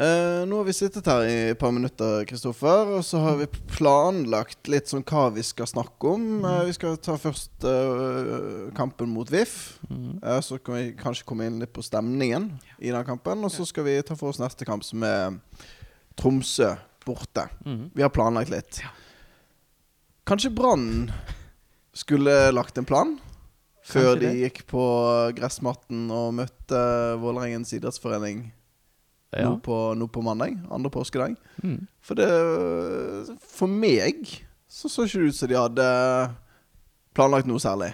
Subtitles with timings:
[0.00, 3.48] Eh, nå har vi sittet her i et par minutter, Kristoffer, og så har vi
[3.68, 6.22] planlagt litt sånn hva vi skal snakke om.
[6.40, 9.74] Uh, vi skal ta først uh, kampen mot VIF.
[9.90, 12.46] Eh, så kan vi kanskje komme inn litt på stemningen
[12.80, 13.44] i den kampen.
[13.44, 15.36] Og så skal vi ta for oss neste kamp, som er
[16.16, 16.70] Tromsø
[17.04, 17.44] borte.
[17.66, 17.90] Mhm.
[17.92, 18.80] Vi har planlagt litt.
[20.24, 21.10] Kanskje Brann
[21.92, 23.18] skulle lagt en plan?
[23.84, 24.80] Før de gikk på
[25.36, 26.80] gressmatten og møtte
[27.20, 28.46] Vålerengens idrettsforening
[29.32, 29.46] Ja.
[29.50, 30.56] nå, på, nå på mandag.
[30.74, 31.36] Andre påskedag.
[31.62, 31.84] Mm.
[32.02, 32.28] For det
[33.46, 34.24] For meg
[34.70, 35.86] så så ikke det ut som de hadde
[37.14, 37.92] planlagt noe særlig.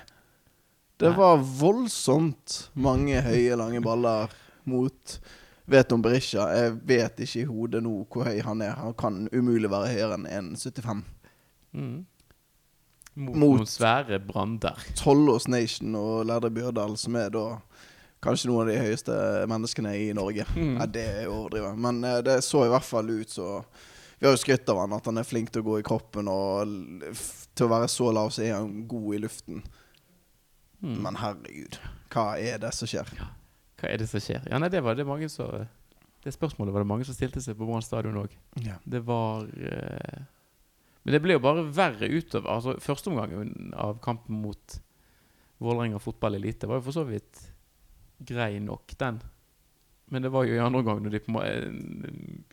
[1.01, 1.16] Det Nei.
[1.19, 4.33] var voldsomt mange høye, lange baller
[4.69, 5.19] mot
[5.66, 6.45] Vet om Berisha.
[6.55, 8.77] Jeg vet ikke i hodet nå hvor høy han er.
[8.78, 11.00] Han kan umulig være høyere enn 1,75.
[11.75, 11.97] Mm.
[13.16, 14.78] Mot, Mot- noen svære brander.
[14.95, 17.42] Tollås Nation og Lærde Bjørdal, som er da
[18.25, 19.16] kanskje noen av de høyeste
[19.51, 20.47] menneskene i Norge.
[20.56, 20.75] Mm.
[20.79, 21.73] Nei, det er å overdrive.
[21.87, 23.51] Men eh, det så i hvert fall ut så
[24.16, 26.28] Vi har jo skrytt av han at han er flink til å gå i kroppen,
[26.33, 26.70] og
[27.53, 29.59] til å være så lav så er han god i luften.
[30.81, 30.94] Mm.
[31.05, 31.77] Men herregud,
[32.14, 33.11] hva er det som skjer?
[33.77, 34.47] Hva er det som skjer?
[34.48, 35.67] Ja, nei, det var det mange som
[36.25, 38.33] Det spørsmålet var det mange som stilte seg på Brann stadion òg.
[38.64, 38.81] Ja.
[38.84, 40.25] Det var uh,
[41.05, 42.48] Men det ble jo bare verre utover.
[42.56, 43.37] Altså, Første omgang
[43.77, 44.81] av kampen mot
[45.61, 47.44] Vålerenga fotball elite var jo for så vidt
[48.19, 49.20] grei nok, den.
[50.06, 51.70] Men det var jo i andre omgang når de på måte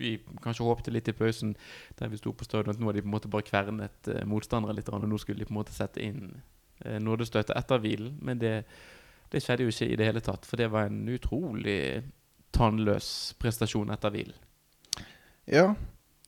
[0.01, 1.53] Vi kanskje håpte litt i pausen
[1.99, 4.25] der vi sto på stadion, at nå har de på en måte bare kvernet eh,
[4.25, 6.41] motstandere litt, og nå skulle de på en måte sette inn
[6.81, 8.17] eh, nådestøtet etter hvilen.
[8.25, 8.55] Men det,
[9.29, 12.03] det skjedde jo ikke i det hele tatt, for det var en utrolig
[12.53, 13.07] tannløs
[13.41, 14.37] prestasjon etter hvilen.
[15.45, 15.73] ja.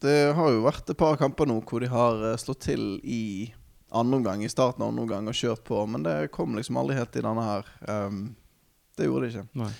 [0.04, 3.54] Det har jo vært et par kamper nå hvor de har eh, slått til i
[3.96, 6.98] andre omgang, i starten av andre omgang, og kjørt på, men det kom liksom aldri
[7.00, 7.70] helt i denne her.
[7.88, 8.20] Um,
[8.98, 9.48] det gjorde det ikke.
[9.60, 9.72] Nei.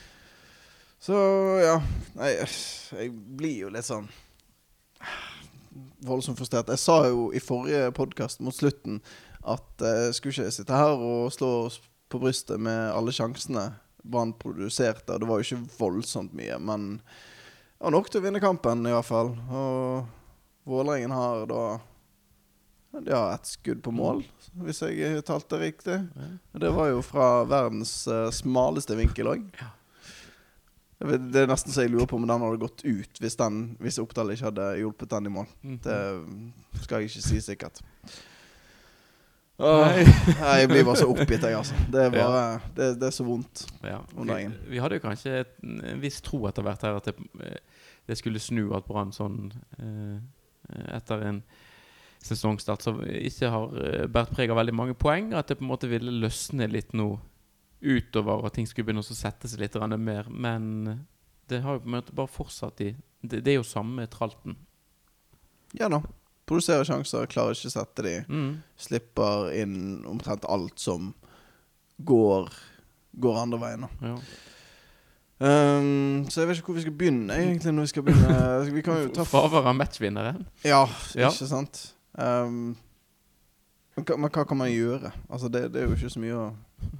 [1.06, 1.18] Så
[1.62, 1.76] ja
[2.16, 4.08] Nei, jeg blir jo litt sånn
[6.06, 6.70] voldsomt frustrert.
[6.72, 9.02] Jeg sa jo i forrige podkast mot slutten
[9.46, 11.80] at eh, skulle ikke jeg sitte her og slå oss
[12.12, 13.72] på brystet med alle sjansene
[14.06, 15.16] Brann produserte.
[15.16, 18.86] Og det var jo ikke voldsomt mye, men det var nok til å vinne kampen,
[18.86, 19.34] i hvert fall.
[19.50, 21.64] Og Vålerengen har da
[23.04, 24.22] De har ett skudd på mål,
[24.64, 25.98] hvis jeg talte riktig.
[26.56, 29.50] Det var jo fra verdens eh, smaleste vinkel òg.
[31.06, 34.00] Det er nesten så jeg lurer på om den hadde gått ut hvis, den, hvis
[34.00, 35.50] Oppdal ikke hadde hjulpet den i mål.
[35.66, 35.82] Mhm.
[35.84, 37.84] Det skal jeg ikke si sikkert.
[39.56, 39.66] Nei.
[39.68, 39.98] Åh,
[40.60, 41.76] jeg blir bare så oppgitt, jeg, altså.
[41.92, 43.62] Det er, bare, det, det er så vondt.
[43.84, 44.02] Ja.
[44.16, 44.56] om Vi, dagen.
[44.68, 48.18] vi hadde jo kanskje et, en viss tro etter hvert her at det, eh, det
[48.20, 50.18] skulle snu at Brann sånn eh,
[50.98, 51.40] etter en
[52.26, 55.72] sesongstart som ikke har eh, båret preg av veldig mange poeng, at det på en
[55.72, 57.12] måte ville løsne litt nå
[57.86, 60.30] utover, og ting skulle begynne å sette seg litt mer.
[60.30, 61.06] Men
[61.50, 64.56] det har jo på en måte bare fortsatt i Det, det er jo samme tralten.
[65.74, 66.00] Ja da.
[66.46, 68.16] Produserer sjanser, klarer ikke å sette de.
[68.30, 68.52] Mm.
[68.78, 71.08] Slipper inn omtrent alt som
[72.06, 72.52] går,
[73.18, 73.88] går andre veien.
[73.88, 74.12] da.
[74.12, 74.20] Ja.
[75.36, 78.38] Um, så jeg vet ikke hvor vi skal begynne, egentlig, når vi skal begynne.
[78.78, 80.46] Vi kan jo ta Fravær av matchvinneren.
[80.64, 80.86] Ja,
[81.18, 81.32] Ja.
[81.34, 81.82] ikke sant?
[82.18, 82.76] Um,
[83.96, 85.12] men, hva, men hva kan man gjøre?
[85.30, 86.48] Altså det, det er jo ikke så mye å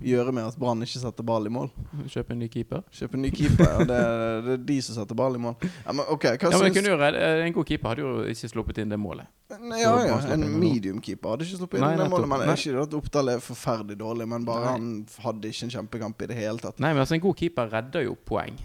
[0.06, 1.68] gjøre med at Brann ikke setter ball i mål.
[2.12, 2.86] Kjøpe en ny keeper.
[2.96, 3.88] Kjøpe en ny keeper, ja.
[3.90, 3.98] det,
[4.46, 5.58] det er de som setter ball i mål.
[5.66, 6.78] Ja, men ok, hva Ja, men synes...
[6.78, 9.28] kunne jo En god keeper hadde jo ikke sluppet inn det målet.
[9.60, 12.32] Nei, Ja, ja, en medium keeper hadde ikke sluppet inn Nei, det målet.
[12.32, 14.74] Men ikke at Oppdal er forferdelig dårlig, men bare Nei.
[14.78, 14.90] han
[15.28, 16.80] hadde ikke en kjempekamp i det hele tatt.
[16.80, 18.60] Nei, men altså En god keeper redder jo poeng.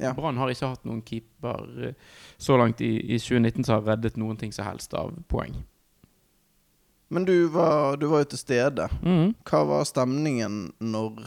[0.00, 0.12] Ja.
[0.16, 1.98] Brann har ikke hatt noen keeper eh,
[2.40, 5.60] så langt i, i 2019 som har reddet noen ting som helst av poeng.
[7.12, 8.86] Men du var, du var jo til stede.
[9.04, 9.34] Mm.
[9.48, 11.18] Hva var stemningen når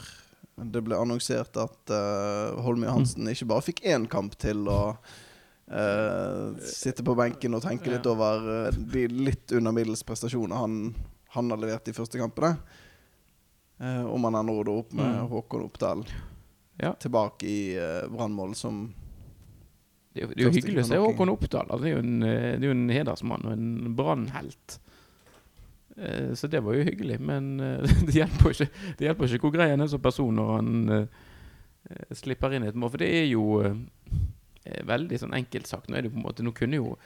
[0.56, 6.56] det ble annonsert at uh, Holmy Hansen ikke bare fikk én kamp til å uh,
[6.64, 10.78] sitte på benken og tenke litt over eh, de litt under middels prestasjonene han,
[11.36, 12.56] han har levert de første kampene?
[13.76, 15.26] Uh, om han ender opp med Mm.
[15.28, 16.06] Håkon Oppdal
[16.80, 16.94] Ja.
[16.96, 18.86] tilbake i uh, brannmål som
[20.16, 20.98] Det er jo, det er jo hyggelig å se.
[21.04, 21.68] Håkon Oppdal.
[21.68, 24.78] Altså, det, er jo en, eh, det er jo en hedersmann og en brannhelt.
[25.96, 29.54] Eh, Så det var jo hyggelig, men eh, det hjelper ikke, det hjelper ikke hvor
[29.56, 31.06] grei han er som person når han eh,
[32.16, 32.92] slipper inn et mål.
[32.92, 33.44] For det er jo
[34.66, 35.88] veldig sånn enkelt sagt.
[35.88, 36.96] Nå er det på en måte Nå kunne jo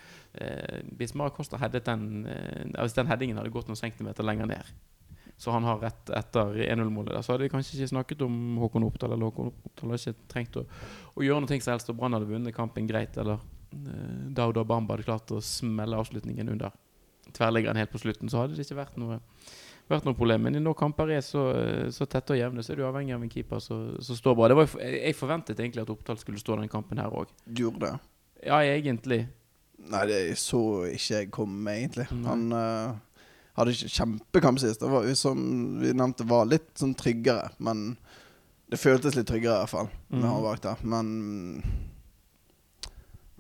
[0.97, 2.25] Hvis Mara Costa headet den
[2.73, 4.71] Hvis den headingen hadde gått noen centimeter lenger ned,
[5.37, 8.87] så han har rett etter 1-0-målet, der, så hadde vi kanskje ikke snakket om Håkon
[8.89, 9.13] Oppdal.
[9.13, 10.65] Eller Håkon Oppdal hadde ikke trengt å,
[11.13, 13.21] å gjøre noe som helst, og Brann hadde vunnet kampen greit.
[13.21, 13.45] Eller
[14.37, 16.73] Dauda Bamba hadde klart å smelle avslutningen under
[17.37, 19.21] tverrliggeren helt på slutten, så hadde det ikke vært noe,
[19.91, 20.43] vært noe problem.
[20.47, 21.43] Men når kamper er så,
[21.95, 24.49] så tette og jevne, så er du avhengig av en keeper som står bra.
[24.53, 27.33] Det var, jeg forventet egentlig at Oppdal skulle stå den kampen her òg.
[27.47, 27.93] gjorde det.
[28.47, 29.27] Ja, egentlig.
[29.91, 30.61] Nei, det så
[30.93, 32.07] ikke jeg komme egentlig.
[32.13, 32.25] Nei.
[32.29, 32.95] Han uh,
[33.57, 34.81] hadde ikke kjempekamp sist.
[34.81, 35.41] Det var som
[35.81, 37.51] vi nevnte, var litt sånn tryggere.
[37.59, 37.97] Men
[38.71, 40.29] det føltes litt tryggere, i hvert fall, med Mhm.
[40.31, 40.85] han bak der.
[40.87, 41.09] Men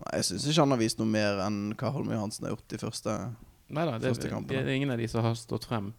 [0.01, 2.69] Nei, jeg syns ikke han har vist noe mer enn hva Holm Johansen har gjort
[2.73, 3.15] de første
[3.71, 4.15] Nei da, det,
[4.51, 5.93] det, er ingen av de som har stått frem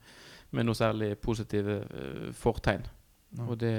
[0.51, 2.83] med noe særlig positive uh, fortegn.
[3.39, 3.45] Nei.
[3.47, 3.75] Og det,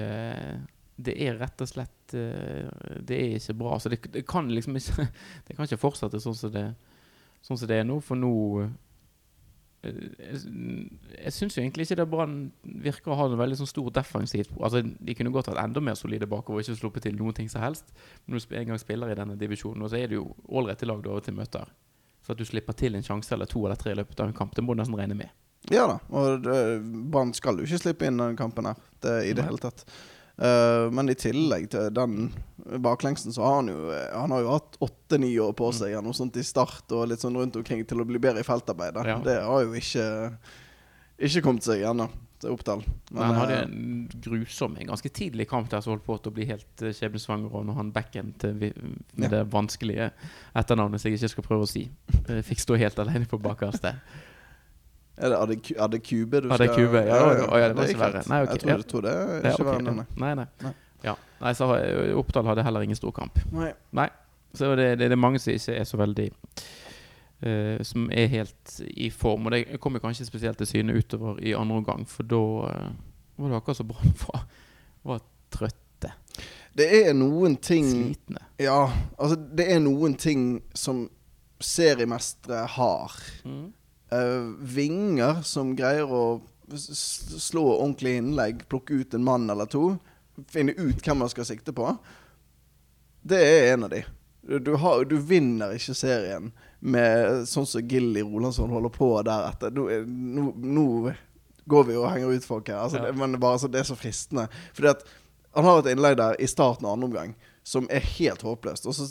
[0.97, 2.71] det er rett og slett uh,
[3.05, 3.77] Det er ikke bra.
[3.81, 5.09] Så det, det kan liksom ikke
[5.49, 6.71] Det kan ikke fortsette sånn som det,
[7.44, 8.33] sånn som det er nå, for nå
[8.65, 8.73] uh,
[9.85, 10.41] Jeg,
[11.19, 12.41] jeg syns egentlig ikke det Brann
[12.87, 16.00] virker å ha noe veldig sånn stor defensivt Altså, De kunne godt vært enda mer
[16.00, 17.93] solide bakover og ikke sluppet til noen ting som helst.
[18.25, 20.89] Men når du en gang spiller i denne divisjonen, og så er det jo ålreite
[20.89, 21.69] lag du av og til møter.
[22.22, 24.36] Så at du slipper til en sjanse eller to eller tre i løpet av en
[24.36, 25.32] kamp, det må du nesten regne med.
[25.70, 26.46] Ja da, og
[27.12, 29.50] Brann skal jo ikke slippe inn den kampen her det, i det Nei.
[29.50, 29.84] hele tatt.
[30.42, 32.32] Uh, men i tillegg til den
[32.82, 36.06] baklengsen, så har han jo Han har jo hatt åtte-ni år på seg mm.
[36.06, 39.04] noe sånt i start og litt sånn rundt omkring til å bli bedre i feltarbeidet.
[39.06, 39.19] Ja.
[39.22, 40.06] Det har jo ikke
[41.28, 42.08] Ikke kommet seg ennå
[42.50, 42.83] Oppdal.
[43.11, 46.33] Men han hadde eh, en grusom, en ganske tidlig kamp der som holdt på til
[46.33, 47.53] å bli helt uh, skjebnesvanger.
[47.53, 48.73] Og når han backen til
[49.21, 49.29] Ja.
[49.29, 50.11] det vanskelige
[50.56, 51.87] etternavnet som jeg ikke skal prøve å si,
[52.29, 53.94] eh, fikk stå helt alene på bakerste.
[55.17, 55.39] er det
[55.79, 58.23] Ade Kube du Ade skal Kube, ja, ja, ja, ja, det var ikke verre.
[58.29, 58.83] Nei, okay, Jeg tror, ja.
[58.83, 60.06] tror det ikke Ja, ikke var det.
[60.17, 60.47] Nei, nei.
[60.62, 60.73] Nei.
[61.05, 61.15] Ja.
[61.41, 63.39] nei så eh, Oppdal hadde heller ingen stor kamp.
[63.53, 63.73] Nei.
[63.93, 64.09] Nei.
[64.55, 66.31] Så det, det, det er mange som ikke er så veldig
[67.43, 69.47] eh, Som er helt i form.
[69.47, 72.91] Og det kommer kanskje spesielt til syne utover i andre omgang, for da uh,
[73.37, 74.44] var det akkurat så Brann var,
[75.03, 76.12] var trøtte.
[76.73, 78.47] Det er noen ting Slitne.
[78.62, 78.87] Ja,
[79.19, 81.05] altså det er noen ting som
[81.62, 83.19] seriemestere har.
[83.44, 83.69] Mm.
[84.12, 86.25] Uh, vinger som greier å
[86.73, 89.97] slå ordentlig innlegg, plukke ut en mann eller to,
[90.53, 91.91] finne ut hvem man skal sikte på.
[93.23, 94.03] Det er en av de.
[94.43, 96.49] Du, har, du vinner ikke serien
[96.83, 99.71] med sånn som Gilly Rolandsson holder på deretter.
[99.71, 101.12] Nå, nå, nå
[101.71, 102.81] går vi og henger ut folk her.
[102.83, 103.05] Altså, Ja.
[103.06, 104.49] det, men bare, altså, det er så fristende.
[104.75, 105.05] Fordi at
[105.55, 108.89] han har et innlegg der i starten av andre omgang som er helt håpløst.
[108.91, 109.06] Og så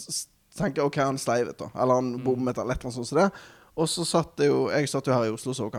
[0.57, 1.69] tenker jeg OK, han sleivet, da.
[1.79, 2.23] Eller han Mm.
[2.25, 3.31] bommet, eller et eller annet sånt som det.
[3.77, 5.69] Og så satt jo Jeg satt jo her i Oslo så.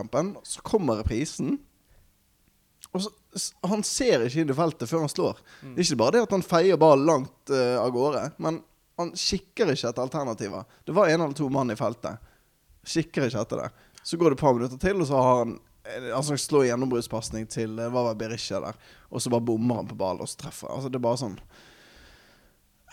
[0.43, 1.59] Så kommer reprisen.
[2.93, 3.09] Og så,
[3.69, 5.37] Han ser ikke inn i feltet før han slår.
[5.61, 5.75] Mm.
[5.75, 8.63] Det er ikke bare det at han feier ballen langt uh, av gårde, men
[8.99, 10.63] han kikker ikke etter alternativer.
[10.85, 12.19] Det var en eller to mann i feltet.
[12.85, 13.69] Kikker ikke etter det.
[14.03, 15.59] Så går det et par minutter til, og så har han
[16.15, 18.77] Altså slår gjennombruddspasning til eh, hva var Berisha der,
[19.11, 20.69] og så bare bommer han på ballen, og så treffer.
[20.71, 21.33] Altså, det er bare sånn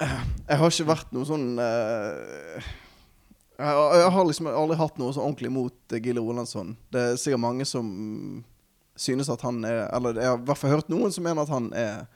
[0.00, 2.70] Eh, Jeg har ikke vært noe sånn eh,
[3.60, 6.74] jeg, har- liksom aldri hatt noe så ordentlig mot Gille Rolandsson.
[6.90, 7.90] Det er sikkert mange som
[8.96, 11.52] synes at han er Eller jeg har i hvert fall hørt noen som mener at
[11.52, 12.06] han er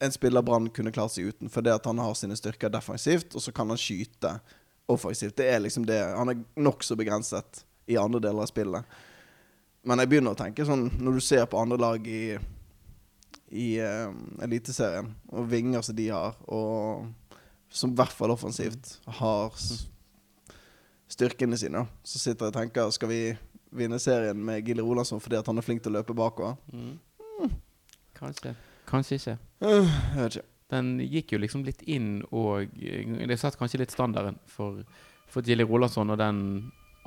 [0.00, 3.44] en spiller Brann kunne klart seg uten, fordi at han har sine styrker defensivt, og
[3.44, 4.38] så kan han skyte
[4.90, 5.36] offensivt.
[5.36, 6.00] Det er liksom det.
[6.16, 8.96] Han er nokså begrenset i andre deler av spillet.
[9.84, 12.24] Men jeg begynner å tenke sånn når du ser på andre lag i
[13.50, 14.12] i uh,
[14.44, 17.08] Eliteserien, og vinger som de har, og
[17.70, 19.56] som i hvert fall offensivt har
[21.10, 23.20] styrkene sine, så sitter jeg og tenker Skal vi
[23.74, 26.54] vinne serien med Gille Rolandsson fordi at han er flink til å løpe bakover?
[26.70, 27.50] Mm.
[28.18, 28.54] Kanskje.
[28.90, 29.36] Kanskje ikke.
[29.62, 30.48] Uh, jeg vet ikke.
[30.70, 34.84] Den gikk jo liksom litt inn og eh, Det satt kanskje litt standarden for,
[35.30, 36.38] for Gilly Rolandsson og den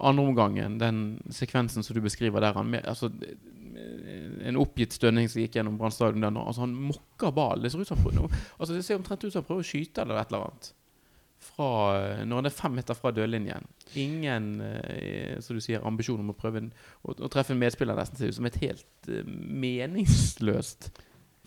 [0.04, 1.00] andre omgangen, den
[1.32, 5.78] sekvensen som du beskriver der han med, altså, eh, En oppgitt stønning som gikk gjennom
[5.80, 6.44] Brann stadion der nå.
[6.44, 7.63] Altså, han mokker ballen.
[7.63, 10.04] Det ser ut som han altså, Det ser omtrent ut som han prøver å skyte
[10.04, 10.74] eller et eller annet.
[11.44, 13.66] Fra, eh, når han er fem meter fra dødlinjen.
[14.00, 16.70] Ingen eh, som du sier, ambisjon om å prøve en,
[17.04, 19.25] å, å treffe en medspiller nesten ser ut som et helt eh,
[19.63, 20.92] meningsløst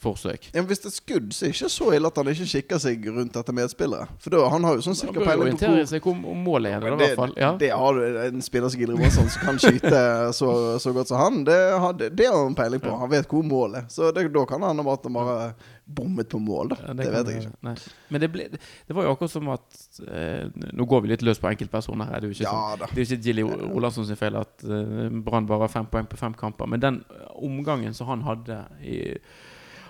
[0.02, 0.50] forsøk.
[0.52, 2.48] Ja, men hvis det er skudd, så er det ikke så ille at han ikke
[2.50, 4.08] kikker seg rundt etter medspillere.
[4.20, 6.84] For da, han har jo sånn sikker peiling på hvor seg om om målet er,
[6.84, 7.32] i hvert fall.
[7.40, 7.52] Ja.
[7.60, 10.02] det har du en spiller som Gille Rolandsson som kan skyte
[10.36, 10.50] så,
[10.82, 11.40] så godt som han.
[11.48, 12.92] Det har, det, det har han peiling på.
[13.00, 13.88] Han vet hvor målet er.
[13.92, 15.48] Så det, da kan han bare, bare
[15.86, 16.80] bommet på mål, da.
[16.88, 17.56] Ja, det vet jeg ikke.
[17.64, 17.74] Nei.
[18.12, 21.40] Men det, ble, det var jo akkurat som at eh, Nå går vi litt løs
[21.40, 22.20] på enkeltpersoner her.
[22.20, 25.08] Det er jo ikke, sånn, Ja det jo ikke Gilly Olavsson sin feil at eh,
[25.24, 26.68] Brann bare har fem poeng på fem kamper.
[26.70, 27.02] Men den
[27.36, 28.98] omgangen som han hadde i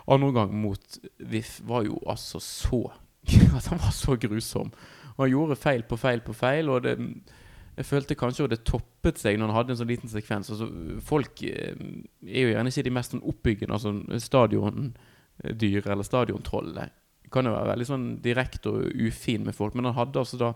[0.07, 2.85] andre omgang mot VIF, var jo altså så
[3.59, 4.71] At han var så grusom.
[5.17, 6.69] Og han gjorde feil på feil på feil.
[6.71, 6.93] Og det,
[7.77, 10.53] jeg følte kanskje at det toppet seg når han hadde en sånn liten sekvens.
[10.55, 10.69] Altså,
[11.05, 11.75] folk eh,
[12.23, 16.71] er jo gjerne ikke de mest sånn oppbyggende, altså stadiondyr eller stadiontroll.
[17.35, 19.75] Kan jo være veldig sånn direkte og ufin med folk.
[19.75, 20.53] Men han hadde altså da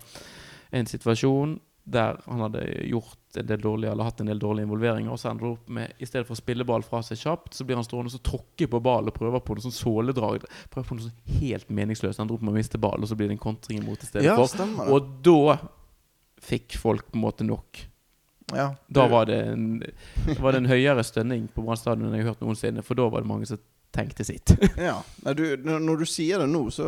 [0.78, 1.58] en situasjon
[1.90, 5.10] der han hadde gjort en del dårlige, eller hatt en del dårlige involveringer.
[5.14, 7.54] Og så ender det opp med, i stedet for å spille ball fra seg kjapt,
[7.58, 10.46] så blir han stående og tråkke på ballen og prøver på noe sånn såledrag.
[10.72, 12.18] Prøver på noe sånn helt meningsløst.
[12.18, 14.10] Han ender opp med å miste ball, og så blir det en kontring imot i
[14.10, 14.50] stedet Ja, for.
[14.50, 14.90] stemmer.
[14.94, 15.58] Og da
[16.40, 17.84] fikk folk på en måte nok.
[18.50, 19.66] Ja, Da var det en,
[20.40, 23.06] var det en høyere stønning på Brann stadion enn jeg har hørt noensinne, for da
[23.12, 23.60] var det mange som
[23.94, 24.54] tenkte sitt.
[24.80, 24.96] Ja.
[25.24, 26.86] Nei, du, når du sier det nå, så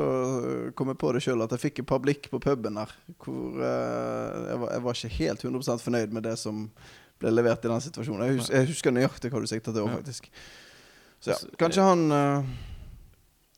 [0.78, 2.92] kom jeg på det sjøl at jeg fikk et par blikk på puben der.
[3.22, 6.66] Hvor uh, jeg, var, jeg var ikke helt 100% fornøyd med det som
[7.22, 8.26] ble levert i den situasjonen.
[8.26, 10.30] Jeg, hus, jeg husker nøyaktig hva du sikta til òg, faktisk.
[11.22, 12.54] Så ja, kanskje han uh,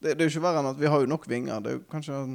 [0.04, 1.62] det, det er jo ikke verre enn at vi har jo nok vinger.
[1.64, 2.34] Det er jo kanskje han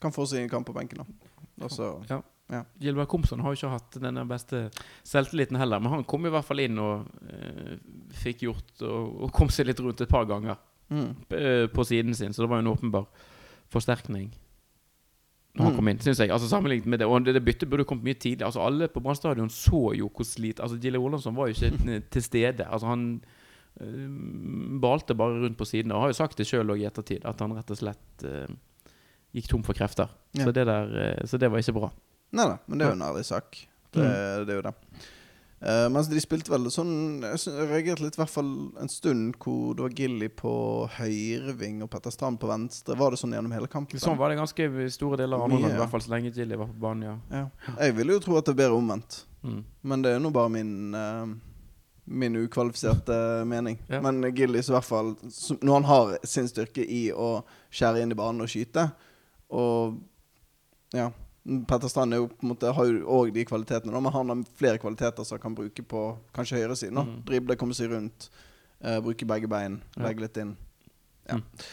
[0.00, 1.32] kan få seg en kamp på benken, da.
[1.64, 2.20] Og så Ja.
[2.52, 2.60] Ja.
[2.76, 4.66] Gilbert Komson har jo ikke hatt den beste
[5.06, 7.76] selvtilliten heller, men han kom i hvert fall inn og eh,
[8.20, 10.58] fikk gjort og, og kom seg litt rundt et par ganger
[10.92, 11.10] mm.
[11.38, 13.08] eh, på siden sin, så det var jo en åpenbar
[13.72, 14.32] forsterkning
[15.54, 15.76] når han Mm.
[15.78, 16.30] kom inn, syns jeg.
[16.34, 18.48] Altså Sammenlignet med det Og det, det byttet burde kommet mye tidligere.
[18.48, 22.00] Altså Alle på Brann stadion så jo hvor slit Altså Gille Olavsson var jo ikke
[22.10, 22.66] til stede.
[22.66, 23.04] Altså Han
[23.80, 24.08] eh,
[24.82, 27.54] balte bare rundt på siden Og har jo sagt det sjøl i ettertid, at han
[27.54, 28.50] rett og slett eh,
[29.34, 30.10] gikk tom for krefter.
[30.34, 30.48] Ja.
[30.48, 31.92] Så, det der, eh, så det var ikke bra.
[32.34, 33.60] Nei da, men det er jo en ærlig sak.
[33.94, 34.46] Det, Mm.
[34.46, 34.74] det er jo det.
[35.64, 37.38] Uh, mens de spilte vel sånn Jeg,
[37.70, 38.50] reagerte litt i hvert fall
[38.82, 40.50] en stund hvor det var Gilly på
[40.98, 42.96] høyreving og Petter Strand på venstre.
[43.00, 44.02] Var det sånn gjennom hele kampen?
[44.02, 46.58] Sånn var det ganske store deler av andre Mye, i hvert fall så lenge Gilly
[46.60, 47.16] var på banen, ja.
[47.38, 47.46] Ja.
[47.86, 49.62] Jeg ville jo tro at det bedre omvendt, Mm.
[49.84, 51.26] men det er nå bare min uh,
[52.06, 53.78] Min ukvalifiserte mening.
[53.88, 54.00] Ja.
[54.04, 55.14] Men Gilly så i hvert fall
[55.62, 58.90] Når han har sin styrke i å skjære inn i banen og skyte,
[59.50, 59.96] og
[60.92, 61.08] ja
[61.44, 64.80] Petter Strand er jo måte har jo òg de kvalitetene, da, men han har flere
[64.80, 66.04] kvaliteter som han kan bruke på
[66.36, 67.00] kanskje høyresiden.
[67.00, 67.16] Mm.
[67.28, 68.30] Drible, komme seg rundt,
[68.80, 70.54] uh, bruke begge bein, legge litt inn.
[71.28, 71.40] Ja.
[71.40, 71.66] Mm.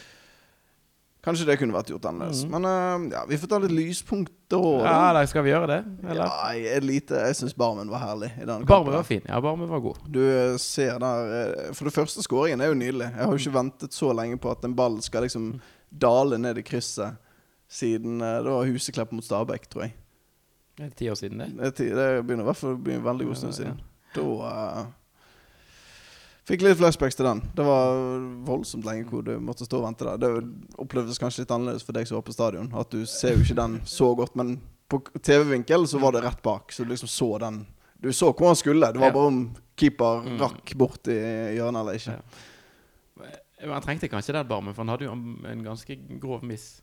[1.22, 2.42] Kanskje det kunne vært gjort annerledes.
[2.44, 2.52] Mm.
[2.52, 4.68] Men uh, ja, vi får ta litt lyspunkter.
[4.82, 5.80] Ja, da skal vi gjøre det?
[6.02, 6.22] Eller?
[6.26, 9.22] Ja, jeg, lite, jeg syns Barmen var herlig i denne Barmen var fin.
[9.24, 10.02] Ja, Barmen var god.
[10.04, 13.06] Du eh, ser der For det første, skåringen er jo nydelig.
[13.08, 15.54] Jeg har jo ikke ventet så lenge på at en ball skal liksom
[15.88, 17.16] dale ned i krysset
[17.72, 19.94] siden eh, det var Huseklepp mot Stabæk, tror jeg.
[20.78, 21.48] Det er ti år siden, det.
[21.76, 23.80] Det, det begynner i hvert fall å bli en veldig god stund siden.
[24.16, 24.86] Da uh,
[26.48, 27.40] Fikk litt flashbacks til den.
[27.54, 27.92] Det var
[28.48, 30.18] voldsomt lenge hvor du måtte stå og vente der.
[30.18, 32.72] Det opplevdes kanskje litt annerledes for deg som var på stadion.
[32.74, 34.56] At du ser jo ikke den så godt, men
[34.90, 36.74] på TV-vinkel så var det rett bak.
[36.74, 37.62] Så du liksom så den
[38.02, 38.88] Du så hvor han skulle.
[38.90, 39.36] Det var bare om
[39.78, 40.40] keeper Mm.
[40.40, 41.14] rakk bort i
[41.54, 42.16] hjørnet eller ikke.
[43.20, 43.70] Ja.
[43.70, 45.12] Han trengte kanskje den Barmen, for han hadde jo
[45.46, 46.82] en ganske grov miss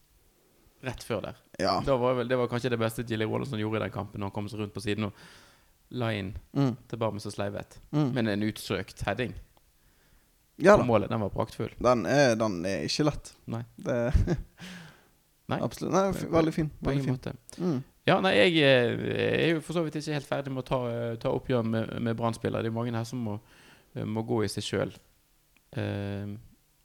[0.84, 1.36] rett før der.
[1.60, 1.80] Ja.
[1.86, 4.36] Var vel, det var kanskje det beste Gilly Wallerson gjorde i den kampen, når han
[4.38, 5.14] kom seg rundt på siden og
[5.92, 6.76] la inn Mm.
[6.88, 7.80] til Barmen som sleivet.
[7.92, 8.12] Mm.
[8.14, 9.34] Men en utsøkt heading
[10.62, 10.84] ja da.
[10.84, 11.72] målet, den var praktfull.
[11.80, 13.34] Den er, den er ikke lett.
[13.48, 13.62] Nei.
[13.80, 13.96] Det
[15.50, 15.60] Nei.
[15.66, 15.94] Absolutt.
[15.96, 16.70] Nei, veldig fin.
[16.84, 17.32] På ingen måte.
[17.58, 17.80] Mm.
[18.10, 19.00] Ja, nei, jeg jeg
[19.40, 21.94] er jo for så vidt ikke helt ferdig med å ta, eh, ta oppgjør med,
[22.02, 22.64] med Brann-spillere.
[22.66, 23.40] Det er mange her som må,
[23.96, 24.94] eh, må gå i seg sjøl.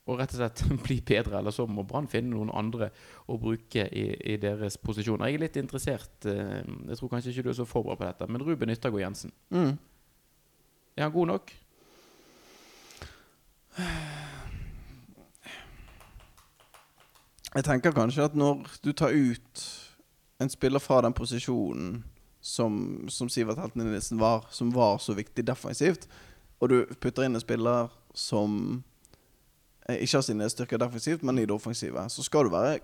[0.05, 2.91] Og rett og slett bli bedre, eller så må Brann finne noen andre
[3.31, 5.31] å bruke i, i deres posisjoner.
[5.31, 8.31] Jeg er litt interessert eh, Jeg tror kanskje ikke du er så forberedt på dette,
[8.33, 9.33] men Ruben Yttergård Jensen.
[9.55, 9.77] Mm.
[10.95, 11.55] Er han god nok?
[17.55, 19.65] Jeg tenker kanskje at når du tar ut
[20.43, 22.03] en spiller fra den posisjonen
[22.45, 26.09] som, som Sivert Helten Nilsen var, som var så viktig defensivt,
[26.61, 28.83] og du putter inn en spiller som
[29.93, 32.79] ikke har sine styrker defensivt, men i det offensive, så skal du være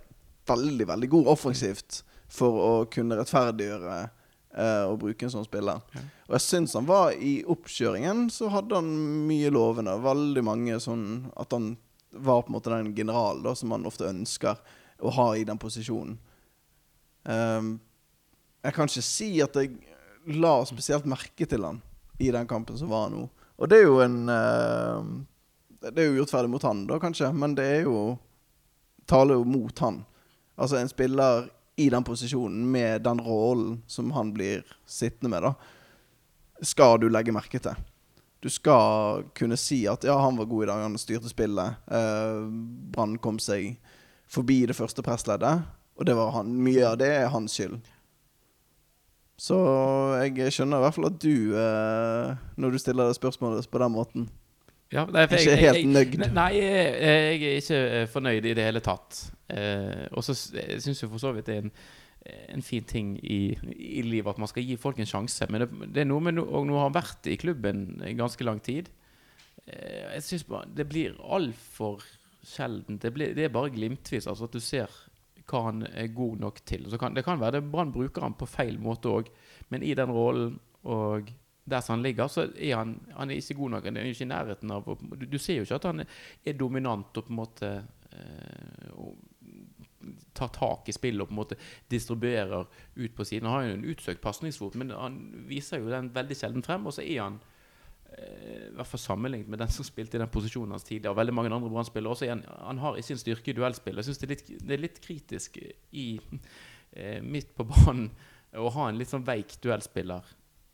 [0.51, 5.81] veldig, veldig god offensivt for å kunne rettferdiggjøre eh, å bruke en sånn spiller.
[5.95, 6.03] Ja.
[6.29, 8.91] Og jeg syns han var i oppkjøringen, så hadde han
[9.29, 9.97] mye lovende.
[10.05, 11.07] Veldig mange sånn
[11.41, 11.73] At han
[12.11, 14.59] var på en måte den generalen da, som man ofte ønsker
[15.01, 16.19] å ha i den posisjonen.
[17.25, 17.77] Um,
[18.65, 19.77] jeg kan ikke si at jeg
[20.37, 21.81] la spesielt merke til han
[22.21, 23.25] i den kampen som var nå.
[23.61, 25.13] Og det er jo en ehm,
[25.81, 28.19] Det er jo urettferdig mot han, da, kanskje, men det er jo
[29.09, 30.03] taler jo mot han.
[30.61, 31.49] Altså en spiller
[31.81, 35.55] i den posisjonen med den rollen som han blir sittende med, da,
[36.61, 37.79] skal du legge merke til.
[38.41, 41.81] Du skal kunne si at ja, han var god i dag, han styrte spillet.
[41.93, 42.45] Eh,
[42.93, 43.75] Brann kom seg
[44.31, 45.65] forbi det første pressleddet,
[45.97, 46.53] og det var han.
[46.65, 47.81] Mye av det er hans skyld.
[49.41, 49.57] Så
[50.21, 53.97] jeg skjønner i hvert fall at du, eh, når du stiller det spørsmålet på den
[53.97, 54.29] måten
[54.91, 56.15] Ja, nei, jeg, Ikke helt nøyd.
[56.35, 59.21] Nei, jeg, jeg er ikke eh, fornøyd i det hele tatt.
[59.55, 61.75] Eh, og så syns jeg for så vidt det er en,
[62.57, 65.47] en fin ting i, i livet at man skal gi folk en sjanse.
[65.51, 68.47] Men det, det er noe med og nå har han vært i klubben i ganske
[68.47, 68.91] lang tid.
[69.67, 72.03] Eh, jeg syns det blir altfor
[72.43, 73.03] sjeldent.
[73.05, 74.27] Det, blir, det er bare glimtvis.
[74.27, 74.91] Altså at du ser
[75.51, 76.91] hva han er god nok til.
[76.91, 79.31] Så kan, det kan være det Brann bruker han på feil måte òg,
[79.71, 81.31] men i den rollen og
[81.71, 83.89] der som han ligger, så er han, han er ikke god nok.
[83.89, 87.17] Han er ikke i nærheten av Du, du ser jo ikke at han er dominant
[87.17, 87.73] og på en måte
[88.13, 88.95] eh,
[90.33, 91.59] tar tak i spillet og på en måte
[91.93, 93.49] distribuerer ut på siden.
[93.49, 96.87] Han har jo en utsøkt pasningsfot, men han viser jo den veldig sjelden frem.
[96.89, 97.39] Og så er han
[98.15, 101.15] eh, i hvert fall sammenlignet med den som spilte i den posisjonen hans tidligere.
[101.15, 102.31] Og veldig mange andre Brann-spillere også.
[102.33, 104.01] Han, han har ikke en styrke i duellspill.
[104.01, 106.11] Jeg syns det, det, er litt kritisk i
[106.97, 108.11] eh, midt på banen
[108.59, 110.27] å ha en litt sånn veik duellspiller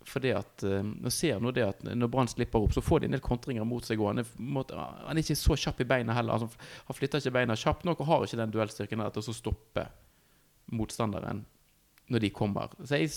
[0.06, 3.10] fordi at uh, Nå ser nå det at når Brann slipper opp, så får de
[3.10, 4.02] en del kontringer mot seg.
[4.06, 6.38] Han, er, han er ikke så kjapp i beina heller.
[6.38, 9.88] Altså, han flytter ikke beina kjapt nok og har ikke den duellstyrken til å stoppe
[10.76, 11.44] motstanderen
[12.10, 12.74] når de kommer.
[12.86, 13.10] Så jeg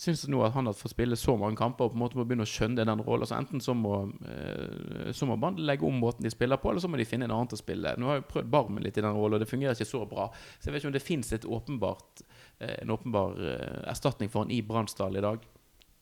[0.00, 2.24] syns nå at han har fått spille så mange kamper og på en måte må
[2.24, 3.26] begynne å skjønne den rollen.
[3.26, 6.84] Altså enten så må, eh, så må man legge om måten de spiller på, eller
[6.84, 7.92] så må de finne en annen til å spille.
[8.00, 10.30] Nå har jeg prøvd Barmen litt i den rollen, og det fungerer ikke så bra.
[10.58, 14.52] Så jeg vet ikke om det fins åpenbart, eh, en åpenbar eh, erstatning for han
[14.54, 15.44] i Bransdal i dag.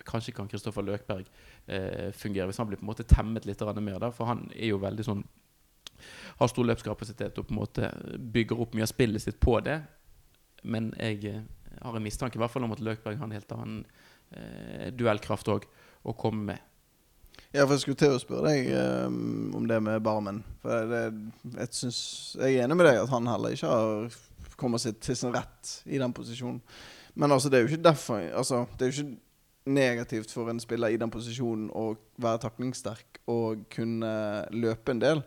[0.09, 1.27] Kanskje kan Kristoffer Løkberg
[1.67, 4.73] eh, fungere hvis han blir på en måte temmet litt mer der, for han er
[4.73, 5.27] jo veldig sånn
[6.39, 7.89] har stor løpskapasitet og på en måte
[8.19, 9.81] bygger opp mye av spillet sitt på det.
[10.63, 11.41] Men jeg
[11.83, 13.81] har en mistanke i hvert fall om at Løkberg har en helt annen
[14.31, 15.67] eh, duellkraft òg
[16.07, 16.65] å komme med.
[17.55, 18.71] Ja, for jeg skulle til å spørre deg
[19.09, 20.43] um, om det med Barmen.
[20.63, 21.03] For det,
[21.55, 22.01] jeg, synes,
[22.37, 24.19] jeg er enig med deg at han heller ikke har
[24.59, 26.61] kommet seg til sin rett i den posisjonen.
[27.19, 29.25] Men altså, det er jo ikke derfor altså, Det er jo ikke
[29.69, 34.13] negativt for en spiller i den posisjonen å være taklingssterk og kunne
[34.55, 35.21] løpe en del.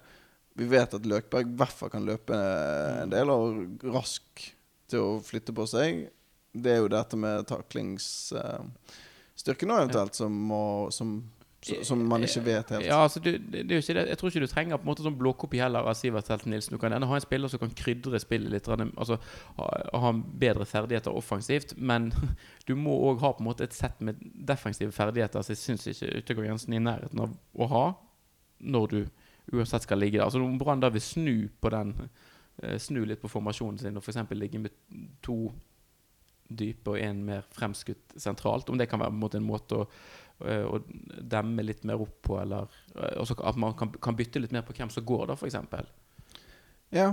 [0.58, 4.48] Vi vet at Løkberg i hvert fall kan løpe en del, og rask
[4.92, 6.08] til å flytte på seg
[6.52, 11.14] det er jo dette med taklingsstyrken uh, eventuelt som, må, som,
[11.62, 12.86] som, man ikke vet helt.
[12.86, 14.06] Ja, altså, det, det, jo ikke det.
[14.10, 16.74] Jeg tror ikke du trenger på en måte sånn blåkopi heller av Sivert Helten Nilsen.
[16.74, 19.20] Du kan gjerne ha en spiller som kan krydre spillet litt, altså
[19.60, 19.68] ha,
[20.03, 22.10] ha bedre ferdigheter offensivt, men
[22.68, 25.88] du må òg ha på en måte et sett med defensive ferdigheter som jeg syns
[25.91, 27.86] ikke Utegård Jensen er i nærheten av å ha
[28.62, 29.01] når du
[29.53, 30.25] uansett skal ligge der.
[30.25, 31.94] Altså Om Brann da vil snu på den
[32.62, 34.24] eh, Snu litt på formasjonen sin og f.eks.
[34.38, 34.74] ligge med
[35.22, 35.51] to
[36.51, 38.70] dype og en mer fremskutt sentralt.
[38.70, 39.88] Om det kan være måte, en måte å,
[40.48, 40.79] eh, å,
[41.34, 44.75] demme litt mer opp på, eller eh, at man kan, kan, bytte litt mer på
[44.77, 45.60] hvem som går, da, f.eks.
[46.91, 47.12] Ja.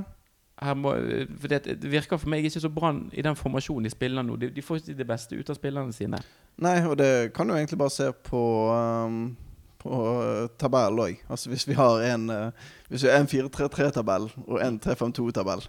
[0.75, 0.91] Må,
[1.39, 4.35] for det, det, virker for meg ikke så Brann i den formasjonen de spiller nå.
[4.43, 6.19] De, de, får ikke det beste ut av spillerne sine.
[6.59, 8.41] Nei, og det kan du egentlig bare se på
[8.75, 9.37] um,
[9.79, 11.21] På uh, tabell òg.
[11.31, 15.69] Altså hvis vi har en en 4-3-3-tabell og en 3-5-2-tabell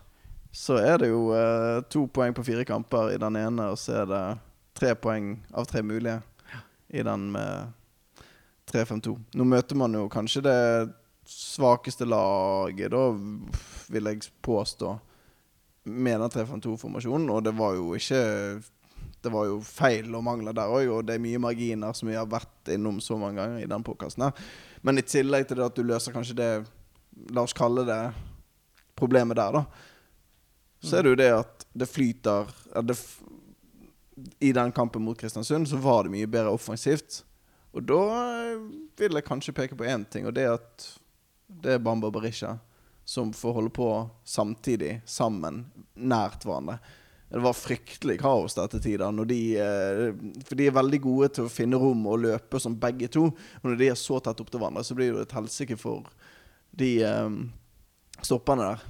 [0.52, 4.02] så er det jo eh, to poeng på fire kamper i den ene, og så
[4.02, 4.24] er det
[4.80, 6.19] tre poeng av tre mulige
[6.89, 7.73] i den med
[8.71, 9.15] 3-5-2.
[9.38, 10.60] Nå møter man jo kanskje det
[11.30, 13.04] svakeste laget, da,
[13.93, 14.95] vil jeg påstå,
[15.89, 18.23] med den 3-5-2-formasjonen, og det var jo ikke
[19.19, 22.15] det var jo feil og mangler der òg, og det er mye marginer som vi
[22.15, 24.30] har vært innom så mange ganger i den podkasten.
[24.82, 26.52] Men i tillegg til det at du løser kanskje det
[27.36, 28.13] La oss kalle det
[28.95, 29.88] problemet der, da
[30.80, 32.52] så er det jo det at det flyter
[32.88, 32.95] det
[34.40, 37.24] I den kampen mot Kristiansund så var det mye bedre offensivt.
[37.76, 38.00] Og da
[38.50, 38.64] eh,
[39.00, 40.88] vil jeg kanskje peke på én ting, og det er at
[41.50, 42.58] det er Bamba Berisha
[43.10, 46.78] som får holde på samtidig, sammen, nært hverandre.
[47.30, 49.26] Det var fryktelig kaos dette tider.
[49.26, 50.12] De, eh,
[50.46, 53.28] for de er veldig gode til å finne rom og løpe som begge to.
[53.30, 56.10] Og når de er så tett opp til hverandre, så blir det et helsike for
[56.78, 57.42] de um,
[58.22, 58.86] stopperne der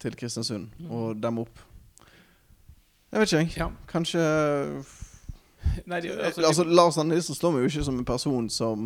[0.00, 0.90] til Kristiansund mm.
[0.92, 1.64] og dem opp.
[3.18, 3.70] Jeg vet ikke, jeg.
[3.90, 4.20] Kanskje
[5.90, 8.84] Nei, de, altså, altså, Lars Arne Nilsen slår meg jo ikke som en person som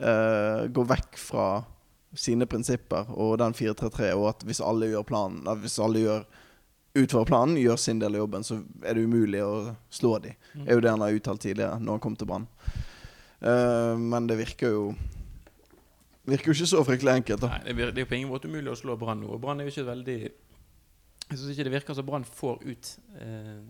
[0.00, 1.48] uh, går vekk fra
[2.16, 6.24] sine prinsipper og den 4-3-3, og at hvis alle gjør planen hvis alle gjør
[6.94, 10.38] utfører planen, gjør sin del av jobben, så er det umulig å slå dem.
[10.54, 10.62] Mm.
[10.64, 12.46] er jo det han har uttalt tidligere, når han kom til Brann.
[13.44, 14.86] Uh, men det virker jo
[16.24, 17.42] Virker jo ikke så fryktelig enkelt.
[17.42, 19.36] da Nei, Det er jo på ingen måte umulig å slå Brann nå.
[19.36, 20.14] Brann er jo ikke veldig
[21.30, 23.60] jeg syns ikke det virker så Brann får ut eh,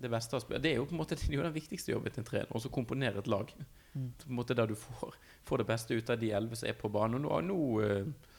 [0.00, 0.62] det beste av spillet.
[0.64, 3.20] Det er jo på en måte det den viktigste jobben til en trener, å komponere
[3.20, 3.52] et lag.
[3.92, 4.10] Mm.
[4.22, 6.78] På en måte Der du får, får, det beste ut av de elleve som er
[6.78, 7.26] på banen.
[7.26, 8.30] Og nå, nå eh,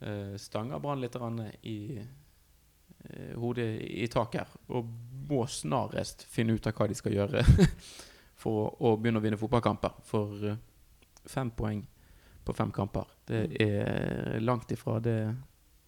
[0.00, 1.16] eh stanger Brann litt
[1.62, 4.58] i eh, hodet i taket her.
[4.68, 4.92] Og
[5.30, 7.44] må snarest finne ut av hva de skal gjøre
[8.40, 10.02] for å, å begynne å vinne fotballkamper.
[10.04, 10.60] For eh,
[11.24, 11.86] fem poeng
[12.44, 13.56] på fem kamper, det mm.
[13.60, 15.36] er langt ifra det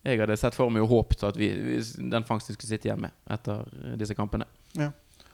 [0.03, 1.53] jeg hadde sett for meg og håpet at vi,
[1.97, 3.63] den fangsten skulle sitte igjen med etter
[4.01, 4.49] disse kampene.
[4.79, 4.91] Ja.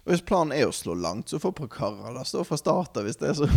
[0.09, 3.19] Og Hvis planen er å slå langt, så får Prakara da stå fra start hvis
[3.21, 3.49] det er så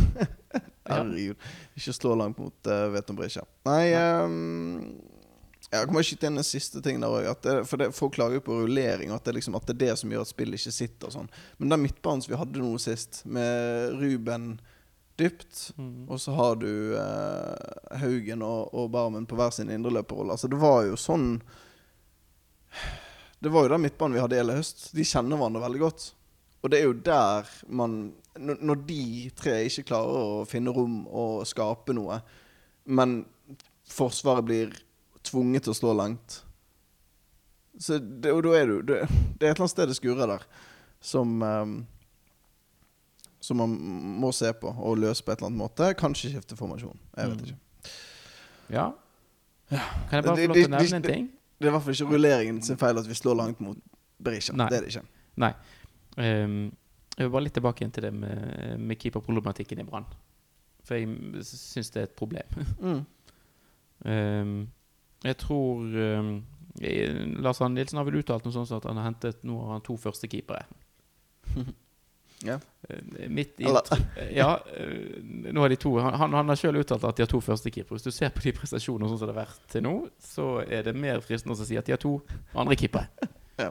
[0.91, 1.39] Herregud.
[1.79, 3.45] Ikke slå langt mot uh, Veton Brisja.
[3.69, 4.81] Nei um,
[5.69, 7.47] Jeg kommer ikke til inn en siste ting der òg.
[7.69, 10.11] For det, folk klager på rullering, og at det, liksom, at det er det som
[10.11, 11.07] gjør at spillet ikke sitter.
[11.07, 14.53] og sånn Men den midtbanen som vi hadde nå sist, med Ruben
[15.21, 16.05] dypt, Mm.
[16.11, 20.35] og så har du eh, Haugen og, og Barmen på hver sin indreløperrolle.
[20.35, 21.35] Altså, det var jo sånn
[23.41, 24.91] Det var jo den midtbanen vi hadde hele høst.
[24.93, 26.03] De kjenner hverandre veldig godt.
[26.61, 27.95] Og det er jo der man
[28.37, 29.03] når de
[29.35, 32.21] tre ikke klarer å finne rom og skape noe,
[32.87, 33.23] men
[33.91, 34.69] Forsvaret blir
[35.27, 36.37] tvunget til å slå langt
[37.75, 39.01] Så det, Og da er du det,
[39.35, 40.45] det er et eller annet sted det skurrer der,
[41.03, 41.73] som eh,
[43.41, 43.71] som man
[44.21, 45.91] må se på og løse på et eller annet måte.
[45.97, 46.97] Kanskje skifte formasjon.
[47.17, 47.45] Jeg vet Mm.
[47.45, 47.91] ikke.
[48.75, 48.91] Ja.
[49.71, 51.29] Kan jeg bare få lov til å nevne en ting?
[51.59, 53.77] Det er i hvert fall ikke rulleringen sin feil at vi slår langt mot
[54.23, 54.53] Berisha.
[54.53, 54.67] Nei.
[54.69, 55.05] Det er det ikke.
[55.37, 55.51] Nei.
[56.17, 56.71] Um,
[57.17, 60.05] jeg vil bare litt tilbake igjen til det med, med keeperproblematikken i Brann.
[60.83, 61.07] For jeg
[61.45, 62.47] syns det er et problem.
[62.81, 63.05] Mm.
[64.05, 64.67] um,
[65.29, 65.81] jeg tror
[66.19, 66.43] um,
[66.81, 69.59] jeg- Lars Arne Nilsen har vel uttalt noe sånt som at han har hentet nå
[69.65, 70.65] har han to førstekeepere.
[72.47, 72.57] Ja.
[72.89, 77.19] Eh, Mitt inntrykk Ja, eh, nå har de to Han, han, har sjøl uttalt at
[77.19, 77.97] de har to førstekeepere.
[77.97, 79.95] Hvis du ser på de prestasjonene sånn som det har vært til nå,
[80.31, 82.17] så er det mer fristende å si at de har to
[82.57, 83.07] andrekeepere.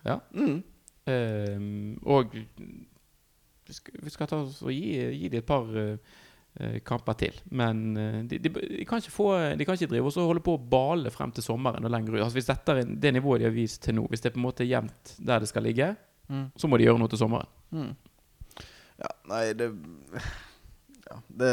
[0.00, 0.62] Mm.
[1.10, 6.78] Ehm, og vi skal, vi skal ta oss og gi, gi dem et par eh,
[6.86, 7.36] kamper til.
[7.52, 10.42] Men uh, de, de, de, kan ikke få, de kan ikke drive og så holde
[10.46, 12.22] på å bale frem til sommeren og lenger ut.
[12.24, 14.40] Altså Hvis dette er det nivået de har vist til nå, hvis det er på
[14.40, 15.92] en måte jevnt der det skal ligge,
[16.30, 16.46] Mm.
[16.54, 17.50] så må de gjøre noe til sommeren.
[17.74, 17.90] Mm.
[19.00, 19.72] Ja, nei, det
[21.10, 21.52] Ja, det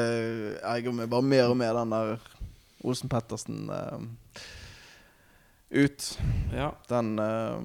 [0.61, 2.19] ergrer meg bare mer og mer, den der
[2.85, 3.97] Olsen Pettersen uh,
[5.73, 6.09] ut.
[6.53, 6.71] Ja.
[6.91, 7.57] Den uh,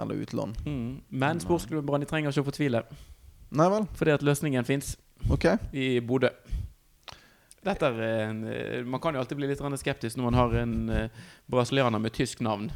[0.00, 0.54] Eller utlån.
[0.64, 1.02] Mm.
[1.08, 2.80] Men sportsklubben Brann de trenger ikke å fortvile,
[3.54, 3.84] Nei vel.
[3.94, 4.96] fordi at løsningen fins
[5.30, 5.60] okay.
[5.70, 6.32] i Bodø.
[7.64, 10.74] Dette er en, eh, Man kan jo alltid bli litt skeptisk når man har en
[11.48, 12.72] brasilianer med tysk navn.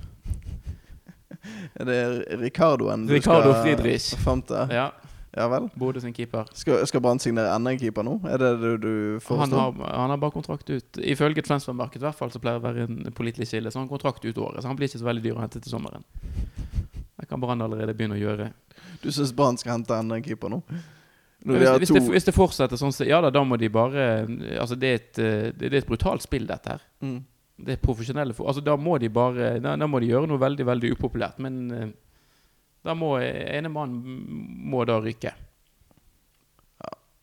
[1.78, 1.98] Er det
[2.40, 4.14] Ricardoen du Ricardo skal Friedrich.
[4.24, 4.74] fram til?
[4.74, 4.90] Ja,
[5.36, 5.68] Ja vel.
[5.78, 6.48] Bodø sin keeper.
[6.56, 8.16] Skal, skal Brann signere enda en keeper nå?
[8.26, 12.18] Er det det du Han har, han har bare kontrakt ut Ifølge transfermarkedet i hvert
[12.18, 13.70] fall, så pleier det å være en pålitelig kilde.
[13.70, 15.60] Så han har kontrakt ut året, så han blir ikke så veldig dyr å hente
[15.60, 16.06] til sommeren.
[17.18, 18.50] Det kan Brann allerede begynne å gjøre.
[19.02, 20.62] Du syns Brann skal hente enda en keeper nå?
[21.44, 24.24] Hvis, de hvis, det, hvis det fortsetter sånn, så ja da, da må de bare
[24.58, 26.82] Altså, det er et, eh, det er et brutalt spill, dette her.
[27.04, 27.18] mm.
[27.58, 30.92] Det profesjonelle Altså, da må de bare Da, da må de gjøre noe veldig, veldig
[30.94, 31.40] upopulært.
[31.42, 31.88] Men eh,
[32.86, 33.96] da må ene mann
[34.70, 35.34] må da ryke.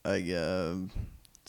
[0.06, 0.82] Jeg uh,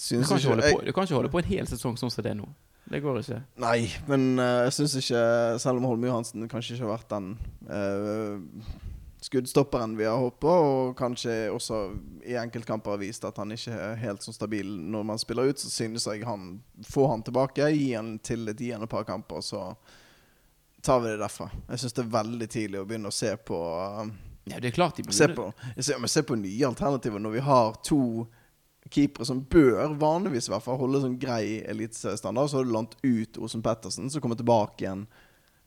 [0.01, 2.33] syns ikke jeg, på, du kan ikke holde på en hel sesong sånn som det
[2.33, 2.47] er nå.
[2.87, 3.41] Det går ikke.
[3.61, 5.23] Nei, men uh, jeg syns ikke
[5.59, 7.33] Selv om Holme Johansen kanskje ikke har vært den
[7.67, 8.69] eh,
[9.27, 11.81] skuddstopperen vi har på, og kanskje også
[12.25, 15.59] i enkeltkamper har vist at han ikke er helt så stabil når man spiller ut,
[15.59, 19.73] så synes jeg han Få han tilbake, gi han til et gjerne par kamper, så
[20.83, 21.49] tar vi det derfra.
[21.73, 24.15] Jeg syns det er veldig tidlig å begynne å se på eh,
[24.53, 27.79] Ja, det er klart de Se på, men se på nye alternativer når vi har
[27.83, 28.03] to
[28.95, 32.53] keepere som bør, vanligvis i hvert fall, holde sånn grei eliteseriestandard.
[32.53, 35.09] Så har du lånt ut Osen Pettersen, som kommer tilbake igjen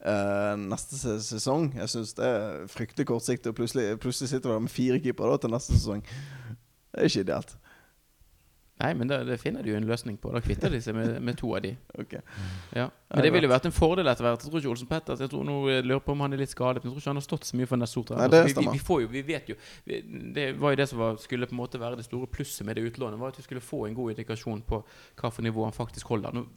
[0.05, 1.71] eh, neste sesong.
[1.77, 5.53] Jeg syns det er fryktelig kortsiktig, og plutselig, plutselig sitter du med fire keepere til
[5.55, 6.05] neste sesong.
[6.05, 7.57] Det er ikke ideelt.
[8.79, 10.29] Nei, men det, det finner de jo en løsning på.
[10.31, 11.73] Da kvitter de seg med, med to av de.
[11.99, 12.21] Okay.
[12.71, 12.85] Ja.
[13.11, 14.45] Men det ville jo vært en fordel etter hvert.
[14.45, 16.53] Jeg tror ikke Olsen Petters Jeg tror nå jeg lurer på om han er litt
[16.53, 18.21] skadet, men jeg tror ikke han har stått så mye for Nessotra.
[18.21, 19.99] Nei, det vi, vi, vi, jo, vi vet jo vi,
[20.37, 22.79] Det var jo det som var, skulle på en måte være det store plusset med
[22.79, 23.19] det utlånet.
[23.19, 26.39] Var at vi skulle få en god indikasjon på hva for nivå han faktisk holder.
[26.39, 26.47] Nå,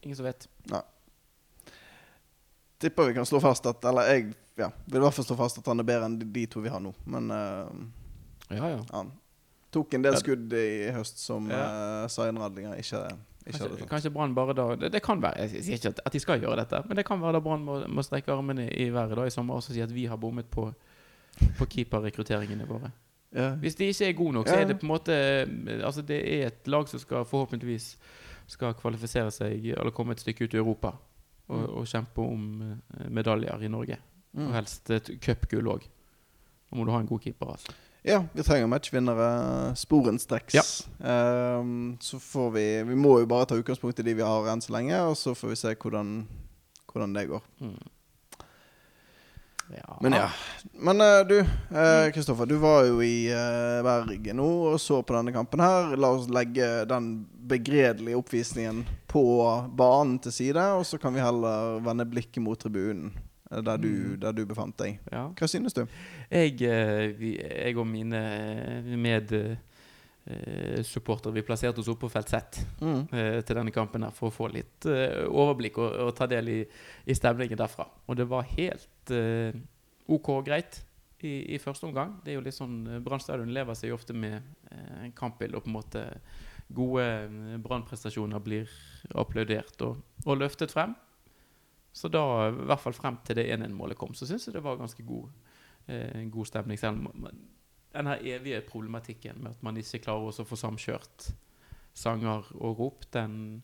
[0.00, 0.48] ingen som vet.
[2.82, 5.60] Tipper vi kan slå fast at Eller jeg ja, vil i hvert fall slå fast
[5.62, 6.92] at han er bedre enn de, de to vi har nå.
[7.08, 7.68] Men uh,
[8.52, 8.80] Ja, ja.
[8.92, 9.12] han
[9.72, 11.62] tok en del skudd i høst som Ja.
[12.02, 13.00] uh, Zain-Radlinger ikke,
[13.46, 13.88] kanskje, hadde tatt.
[13.94, 16.58] kanskje Brann bare da det, det kan være Jeg sier ikke at, de skal gjøre
[16.60, 19.32] dette, men det kan være da Brann må, må strekke armene i været da i
[19.32, 20.66] sommer og si at vi har bommet på,
[21.58, 22.92] på keeperrekrutteringene våre.
[23.32, 23.54] Ja.
[23.56, 25.14] Hvis de ikke er gode nok, så er det på en måte
[25.80, 27.94] Altså det er et lag som skal forhåpentligvis
[28.52, 30.90] skal kvalifisere seg eller komme et stykke ut i Europa
[31.48, 31.76] og, Mm.
[31.76, 32.44] og kjempe om
[32.98, 33.98] eh, medaljer i Norge.
[34.34, 34.52] Og Mm.
[34.52, 35.82] helst et cupgull òg.
[36.70, 37.72] Da må du ha en god keeper, altså.
[38.04, 40.54] Ja, vi trenger matchvinnere sporenstreks.
[40.54, 41.58] Ja.
[41.60, 44.60] Um, så får vi Vi må jo bare ta utgangspunkt i de vi har enn
[44.60, 46.26] så lenge, og så får vi se hvordan,
[46.92, 47.42] hvordan det går.
[47.60, 47.76] Mm.
[49.76, 49.96] Ja.
[50.04, 50.28] Men ja.
[50.74, 51.36] Men eh, du,
[52.12, 52.46] Kristoffer.
[52.46, 55.94] du var jo i eh, Bergen nå og så på denne kampen her.
[55.96, 57.12] La oss legge den
[57.52, 59.24] begredelige oppvisningen på
[59.76, 63.10] banen til side, og så kan vi heller vende blikket mot tribunen,
[63.50, 64.20] eh, der du, Mm.
[64.20, 64.98] der du befant deg.
[65.12, 65.26] ja.
[65.36, 65.86] Hva synes du?
[66.30, 68.22] Jeg, eh, jeg og mine
[68.96, 69.56] med, eh,
[71.34, 73.08] vi plasserte oss oppe på felt Z Mm.
[73.12, 76.48] eh, til denne kampen her for å få litt eh, overblikk og, og ta del
[76.48, 76.64] i,
[77.06, 77.86] i stemningen derfra.
[78.08, 79.56] Og det var helt eh,
[80.12, 80.82] OK og greit
[81.22, 82.18] i, i første omgang.
[82.22, 84.38] Det er jo litt sånn eh, Brann stadion lever seg ofte med
[84.70, 86.06] eh, kampbilde og på en måte
[86.72, 88.70] gode brannprestasjoner Brann-prestasjoner blir
[89.18, 90.94] applaudert og, og løftet frem.
[91.92, 94.78] Så da, i hvert fall frem til det 1-1-målet kom, så syns jeg det var
[94.80, 95.28] ganske god,
[95.92, 96.80] eh, god stemning.
[96.80, 97.26] Selv om
[97.92, 101.28] den her evige problematikken med at man ikke klarer å få samkjørt
[101.92, 103.60] sanger og rop, den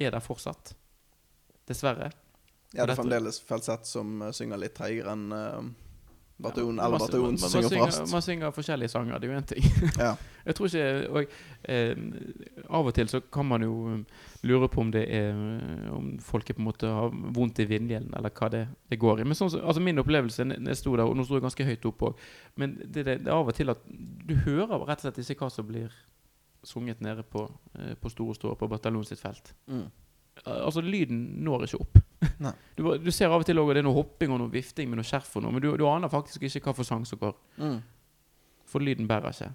[0.00, 0.74] er der fortsatt.
[1.68, 2.10] Dessverre.
[2.74, 5.62] Ja, det er fremdeles Felseth som eh, synger litt treigere enn uh,
[6.40, 8.12] Baton, Ja, eller man- Baton man- man synger fast.
[8.12, 9.64] man synger forskjellige sanger, det er jo én ting.
[9.98, 10.12] Ja.
[10.46, 11.32] Jeg tror ikke og,
[11.68, 11.96] eh,
[12.70, 14.06] Av og til så kan man jo um,
[14.42, 15.34] lure på om det er
[15.92, 19.24] Om folket på en måte har vondt i vindgjelden, eller hva det, det går i.
[19.24, 22.06] Men sånn, altså min opplevelse jeg sto der, og nå sto jeg ganske høyt oppe
[22.08, 22.24] òg
[22.56, 25.50] Men det, det, er av og til at du hører rett og slett ikke hva
[25.52, 25.90] som blir
[26.64, 29.52] sunget nede på, eh, på Store Stå, på bataljonen sitt felt.
[29.66, 29.90] Mm.
[30.44, 32.00] Altså, lyden når ikke opp.
[32.76, 35.00] Du, du ser av og til også, det er noe hopping og noe vifting med
[35.00, 37.34] noe skjerf og noe, men du, du aner faktisk ikke hva for sang som går.
[37.60, 37.80] Mm.
[38.70, 39.50] For lyden bærer ikke.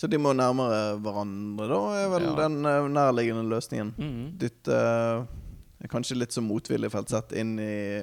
[0.00, 2.34] Så de må nærmere hverandre, da, er vel Ja.
[2.48, 3.94] den eh, nærliggende løsningen.
[3.98, 4.38] Mhm.
[4.40, 5.26] Dytte uh,
[5.92, 8.00] kanskje litt som motvillig Felseth inn i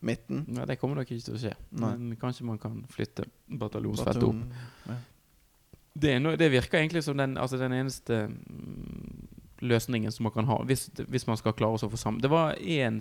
[0.00, 0.46] midten.
[0.48, 1.52] Nei, det kommer nok ikke til å skje.
[1.70, 1.90] Nei.
[1.98, 3.26] Men kanskje man kan flytte
[3.60, 4.56] bataljonsfeltet opp.
[4.88, 4.96] Ja.
[5.92, 10.48] Det, no, det virker egentlig som den, altså den eneste mm, løsningen som man kan
[10.50, 12.98] ha, hvis, hvis man skal klare å få sammen Det var én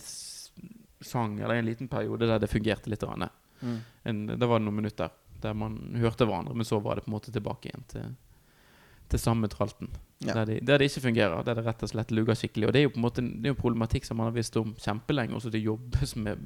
[1.02, 3.04] sang, eller en liten periode, der det fungerte litt.
[3.62, 3.80] Mm.
[4.04, 5.10] En, da var det noen minutter
[5.42, 8.12] der man hørte hverandre, men så var det på en måte tilbake igjen til,
[9.10, 9.90] til samme tralten.
[10.22, 10.36] Ja.
[10.38, 12.68] Der, de, der det ikke fungerer, der det rett og slett lugger skikkelig.
[12.68, 14.58] Og det er jo på en måte det er jo problematikk som man har visst
[14.62, 16.46] om kjempelenge, og så det jobbes med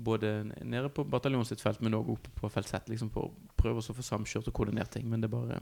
[0.00, 0.32] både
[0.64, 3.82] nede på bataljonen sitt felt, men òg oppe på felt Z, liksom for å prøve
[3.82, 5.08] å få samkjørt og koordinert ting.
[5.10, 5.60] Men det bare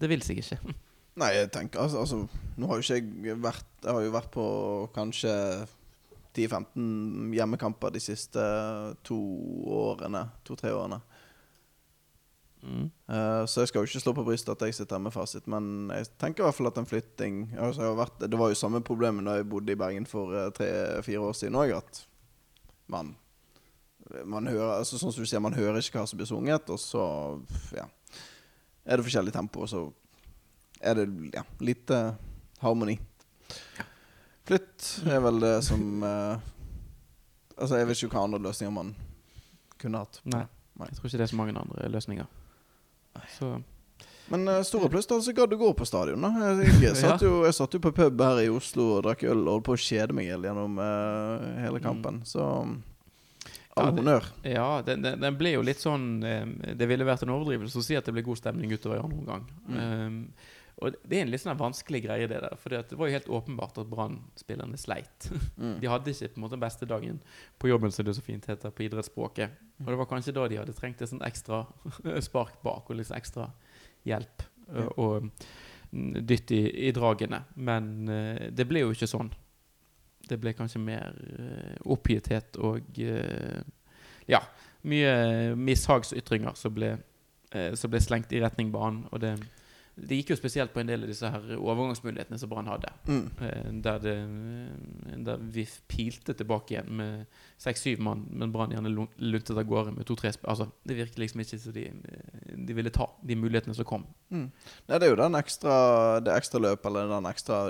[0.00, 0.60] Det vil seg ikke.
[1.20, 2.22] Nei, jeg tenker altså, altså
[2.56, 4.46] Nå har jo ikke jeg vært Jeg har jo vært på
[4.96, 5.34] kanskje
[6.36, 8.42] 10-15 hjemmekamper de siste
[9.02, 9.16] to
[9.66, 10.20] årene.
[10.46, 11.00] To-tre årene.
[12.62, 12.84] Mm.
[13.08, 15.48] Uh, så jeg skal jo ikke slå på brystet at jeg sitter her med fasit,
[15.50, 18.82] men jeg tenker i hvert fall at en flytting altså, vært, Det var jo samme
[18.84, 22.04] problemet da jeg bodde i Bergen for eh, tre-fire år siden òg, at
[22.92, 23.14] man
[24.26, 26.80] man hører, altså Sånn som du sier, man hører ikke hva som blir sunget, og
[26.82, 27.02] så
[27.76, 27.86] ja,
[28.84, 29.84] er det forskjellig tempo, og så
[30.80, 32.00] er det ja, lite
[32.60, 32.98] harmoni.
[34.48, 36.48] Flytt er vel det som eh,
[37.60, 38.94] Altså, jeg vet ikke hva andre løsninger man
[39.80, 40.22] kunne hatt.
[40.24, 40.46] Nei.
[40.80, 40.86] Nei.
[40.88, 42.28] Jeg tror ikke det er så mange andre løsninger.
[43.36, 43.50] Så
[44.32, 46.24] Men uh, store pluss, da, så gadd du gå på stadion.
[46.24, 49.26] da jeg, jeg, satt jo, jeg satt jo på pub her i Oslo og drakk
[49.28, 52.22] øl og holdt på å kjede meg gjennom uh, hele kampen.
[52.28, 52.78] Så um,
[53.44, 54.30] Ja, all honnør.
[54.46, 57.84] Ja, den, den, den ble jo litt sånn eh, Det ville vært en overdrivelse å
[57.84, 59.44] si at det ble god stemning utover i andre omgang.
[59.68, 62.54] Eh, og det er en litt sånn vanskelig greie, det der.
[62.56, 65.26] For det var jo helt åpenbart at Brann-spillerne sleit.
[65.60, 65.74] Mm.
[65.82, 67.18] De hadde ikke på en måte den beste dagen
[67.60, 69.58] på jobben, som det så fint heter på idrettsspråket.
[69.84, 71.62] Og det var kanskje da de hadde trengt et sånt ekstra
[72.28, 73.50] spark bak og litt ekstra
[74.08, 74.86] hjelp Ja.
[74.96, 75.28] og,
[75.92, 77.42] mm, dytt i, i dragene.
[77.56, 77.92] Men
[78.54, 79.28] det ble jo ikke sånn.
[80.30, 81.16] Det ble kanskje mer
[81.90, 83.00] oppgitthet og
[84.30, 84.40] ja,
[84.86, 86.94] mye mishagsytringer som ble,
[87.74, 89.08] som ble slengt i retning banen.
[89.10, 89.34] Og det,
[90.08, 92.90] det gikk jo spesielt på en del av disse her overgangsmulighetene som Brann hadde.
[93.08, 93.26] Mm.
[93.46, 98.92] Eh, der, det, eh, der vi pilte tilbake igjen med seks-syv mann, men Brann gjerne
[98.92, 102.92] luntet av gårde med to-tre Altså, det virket liksom ikke som de, eh, de ville
[102.94, 104.06] ta de mulighetene som kom.
[104.30, 104.48] Mm.
[104.88, 105.74] Nei, det er jo den ekstra,
[106.24, 107.62] det ekstra løpet eller den ekstra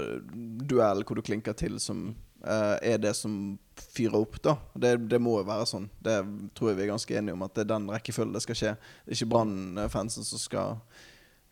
[0.71, 2.11] duell hvor du klinker til, som
[2.45, 4.57] uh, er det som fyrer opp, da.
[4.75, 5.89] Det, det må jo være sånn.
[6.05, 6.19] Det
[6.57, 8.75] tror jeg vi er ganske enige om, at det er den rekkefølgen det skal skje.
[9.05, 10.83] Det er ikke Brann-fansen som skal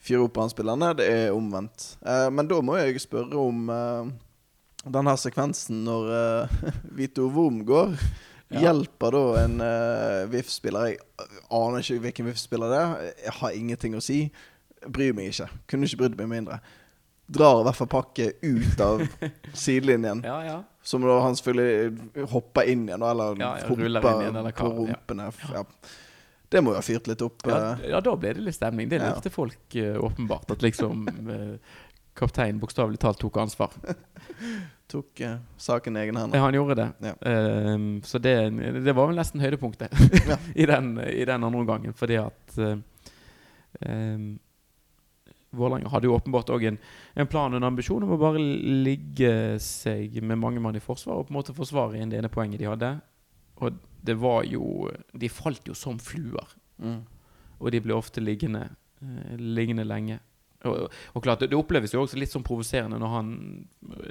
[0.03, 1.95] fyre opp Brann-spillerne, det er omvendt.
[2.07, 4.11] Eh, men da må jeg spørre om eh,
[4.89, 6.59] den her sekvensen når eh,
[6.99, 7.97] Vito Worm går.
[8.49, 8.63] Ja.
[8.63, 10.95] Hjelper da en uh, VIF-spiller?
[10.95, 11.01] Jeg
[11.53, 13.11] aner ikke hvilken VIF-spiller det er.
[13.27, 14.23] Jeg har ingenting å si.
[14.89, 15.51] Bryr meg ikke.
[15.69, 16.57] Kunne ikke brydd meg mindre.
[17.29, 19.05] Drar i hvert fall pakket ut av
[19.67, 20.23] sidelinjen.
[20.25, 20.57] Ja, ja.
[20.81, 23.85] Som da han selvfølgelig hopper inn igjen, eller Ja, humper
[24.15, 25.29] inn igjen, eller på hva, rumpene.
[25.53, 25.67] Ja.
[26.49, 27.45] Det må jo ha fyrt litt opp.
[27.45, 28.89] Ja, eh, ja, da ble det litt stemning.
[28.89, 29.15] Det Ja.
[29.31, 30.51] folk eh, åpenbart.
[30.51, 31.77] At liksom eh,
[32.17, 33.73] kapteinen bokstavelig talt tok ansvar.
[34.89, 36.89] tok uh, saken i egne Ja, han gjorde det.
[37.05, 37.15] Ja.
[37.29, 38.35] Ehm, så det,
[38.85, 39.93] det var vel nesten høydepunktet
[40.55, 41.93] i, den, i den andre omgangen.
[41.93, 42.79] Fordi at uh,
[43.85, 44.39] um,
[45.51, 46.81] Vålerenga hadde jo åpenbart òg en,
[47.17, 49.31] en plan og en ambisjon om å bare ligge
[49.65, 52.61] seg med mange mann i forsvar og på en måte forsvare inn det ene poenget
[52.61, 52.91] de hadde.
[53.61, 56.55] Og det var jo De falt jo som fluer.
[56.79, 57.01] Mm.
[57.59, 58.69] Og de ble ofte liggende
[59.03, 60.21] eh, liggende lenge.
[60.67, 63.29] Og, og klart, det, oppleves jo også litt sånn provoserende når han,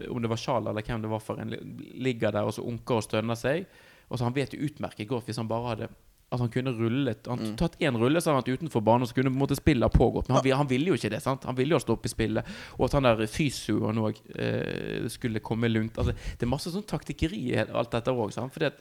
[0.08, 1.52] om det var Sjal eller hvem det var for en,
[2.00, 3.66] ligger der og så unker og stønner seg.
[4.08, 5.90] Og så Han vet jo utmerket godt hvis han bare hadde
[6.28, 7.56] at han kunne rullet Han Mm.
[7.56, 9.56] tatt én rulle så hadde han vært utenfor banen, og så kunne på en måte
[9.56, 10.28] spillet ha pågått.
[10.28, 11.22] Men han, han ville jo ikke det.
[11.24, 11.46] sant?
[11.48, 12.44] Han ville jo stoppe spillet.
[12.78, 15.96] Og at han der fysioen òg eh, skulle komme lungt.
[15.98, 18.36] Altså, det er masse sånn taktikkeri i alt dette òg.
[18.36, 18.72] Eh,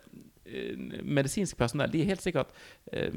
[1.02, 2.52] medisinsk personell De er helt sikkert
[2.92, 3.12] eh,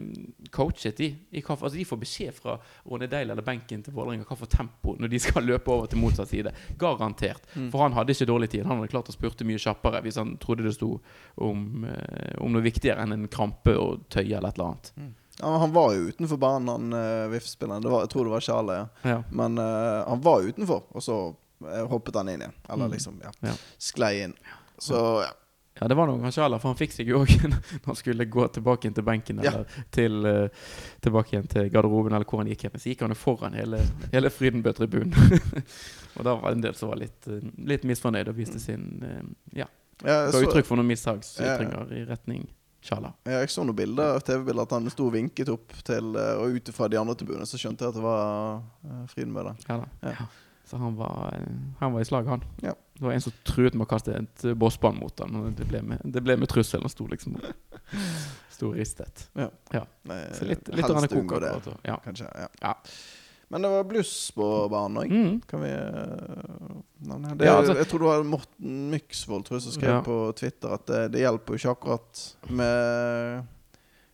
[0.56, 2.56] coachet De, i hva, altså De får beskjed fra
[2.90, 6.02] Ronny Deil eller benken til Vålerenga hva for tempo når de skal løpe over til
[6.02, 6.52] motsatt side.
[6.82, 7.46] Garantert.
[7.56, 7.70] Mm.
[7.74, 8.66] For han hadde ikke dårlig tid.
[8.66, 10.96] Han hadde klart å spurte mye kjappere hvis han trodde det sto
[11.38, 14.94] om, eh, om noe viktigere enn en krampe og tøye eller et eller annet.
[15.40, 17.86] Ja, han var jo utenfor banen, han VIF-spilleren.
[17.88, 18.80] Jeg tror det var Charlie.
[18.82, 18.88] Ja.
[19.14, 19.20] Ja.
[19.32, 21.16] Men uh, han var utenfor, og så
[21.64, 22.58] eh, hoppet han inn igjen.
[22.68, 22.92] Eller Mm.
[22.98, 23.32] liksom, ja.
[23.48, 23.54] Ja.
[23.80, 24.34] Sklei inn.
[24.84, 25.30] Så ja.
[25.80, 28.26] Ja, det var noe kanskje aller, for han fikk seg jo òg når han skulle
[28.28, 29.52] gå tilbake til benken Ja.
[29.54, 30.50] eller til, eh,
[31.06, 32.76] tilbake igjen til garderoben, eller hvor han gikk hen.
[32.80, 33.80] Så gikk han jo foran hele,
[34.12, 35.16] hele Frydenbø-tribunen.
[36.18, 38.90] og da var det en del som var litt, eh, litt misfornøyd og viste sin
[39.08, 39.70] eh, Ja,
[40.04, 42.46] Ja, ga uttrykk for noen mishagsytringer i retning
[42.84, 43.10] Sjala.
[43.28, 46.70] Ja, jeg så noen bilder, TV-bilder at han sto og vinket opp til Og ut
[46.72, 48.62] fra de andre tribunene så skjønte jeg at det var
[49.12, 49.44] Frydenbø.
[49.68, 49.90] Ja, da.
[50.06, 50.14] Ja.
[50.16, 50.28] Ja.
[50.70, 51.34] Så han var,
[51.80, 52.44] han var i slag, han.
[52.64, 52.76] Ja.
[53.00, 55.38] Det var en som truet med å kaste et bossball mot ham.
[55.40, 56.84] og det ble med, det ble med trussel.
[56.84, 57.38] Han sto liksom
[58.60, 59.30] Sto ristet.
[59.40, 59.48] Ja.
[59.72, 59.86] Ja.
[60.10, 61.78] Nei, Så litt, litt helst unngå det, koker.
[61.88, 61.96] Ja.
[62.04, 62.28] Kanskje.
[62.36, 62.50] Ja.
[62.60, 62.74] Ja.
[63.50, 65.14] Men det var bluss på banen òg.
[65.16, 65.38] Mm.
[65.50, 66.74] Kan vi eh,
[67.08, 67.48] nevne det?
[67.48, 70.86] Ja, altså- jeg tror det var Morten Myksvold tror jeg, som skrev på Twitter at
[70.92, 73.48] det, det hjelper jo ikke akkurat med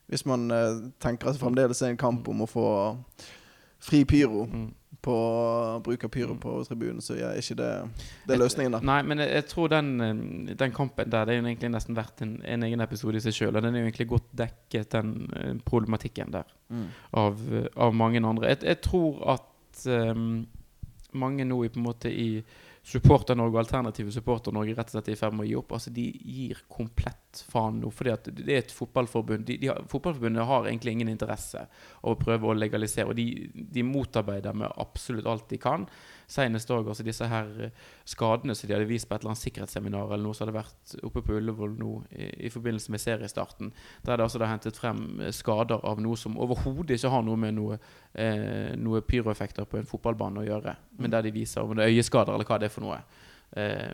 [0.08, 2.67] Hvis man eh, tenker at det fremdeles er en kamp om å få
[3.86, 4.74] fri pyro Mm.
[5.06, 5.15] på
[5.86, 6.39] bruk av pyro Mm.
[6.41, 7.89] på tribunen, så er ikke det
[8.28, 8.80] Det er løsningen, da.
[8.82, 11.95] Nei, men jeg, jeg tror den, eh, den kampen der Det er jo egentlig nesten
[11.95, 13.56] verdt en, en egen episode i seg sjøl.
[13.56, 16.88] Og den er jo egentlig godt dekket, den eh, problematikken der, Mm.
[17.13, 18.48] av, eh, av mange andre.
[18.56, 20.48] Jeg, jeg tror at um,
[21.13, 22.43] mange nå i på en måte i
[22.86, 25.71] Supporter-Norge og alternative Supporter-Norge rett og slett er i ferd med å gi opp.
[25.74, 27.91] Altså De gir komplett faen nå.
[28.12, 32.17] At det er et fotballforbund de, de har, Fotballforbundet har egentlig ingen interesse av å
[32.19, 33.12] prøve å legalisere.
[33.12, 35.88] Og de, de motarbeider med absolutt alt de kan.
[36.28, 39.43] Senest òg altså disse her eh, skadene som de hadde vist på et eller annet
[39.43, 43.71] sikkerhetsseminar eller noe som hadde vært oppe på Ullevål nå i, i forbindelse med seriestarten.
[44.06, 47.39] Der det altså da hentet frem eh, skader av noe som overhodet ikke har noe
[47.39, 47.80] med noe,
[48.13, 50.76] eh, noe pyroeffekter på en fotballbane å gjøre.
[51.02, 53.02] Men der de viser om det er øyeskader eller hva det er for noe.
[53.56, 53.93] Eh,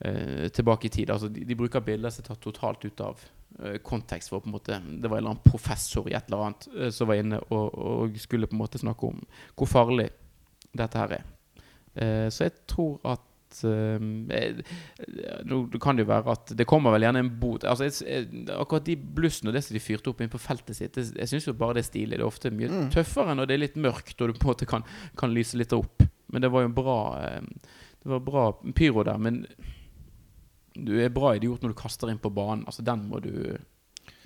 [0.00, 1.10] tilbake i tid.
[1.12, 3.20] Altså, de, de bruker bilder som er tatt totalt ut av
[3.60, 4.30] eh, kontekst.
[4.32, 6.90] For på en måte, det var en eller annen professor i et eller annet eh,
[6.94, 9.18] som var inne og, og skulle på en måte snakke om
[9.58, 10.08] hvor farlig
[10.72, 11.26] dette her er.
[12.00, 13.26] Eh, så jeg tror at
[13.66, 14.04] eh,
[14.36, 14.60] eh,
[15.50, 18.84] Nå kan det jo være at det kommer vel gjerne en bot altså, jeg, Akkurat
[18.86, 21.48] de blussene og det som de fyrte opp inn på feltet sitt, jeg, jeg syns
[21.50, 22.14] jo bare det er stilig.
[22.14, 22.88] Det er ofte mye Mm.
[22.94, 24.86] tøffere når det er litt mørkt og du på en måte kan,
[25.18, 26.06] kan lyse litt opp.
[26.30, 27.42] Men det var jo bra eh,
[28.00, 28.44] Det var bra
[28.78, 29.18] pyro der.
[29.18, 29.42] Men
[30.86, 32.64] du er bra idiot når du kaster inn på banen.
[32.66, 33.32] Altså, den må du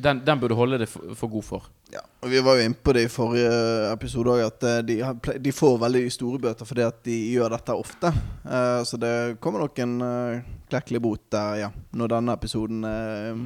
[0.01, 1.67] Den, den bør du holde deg for, for god for.
[1.93, 3.51] Ja, og Vi var jo inne på det i forrige
[3.93, 4.97] episode òg, at eh, de,
[5.45, 8.11] de får veldig store bøter fordi at de gjør dette ofte.
[8.43, 9.15] Uh, så det
[9.45, 13.45] kommer nok en uh, klekkelig bot der, ja, når denne episoden uh,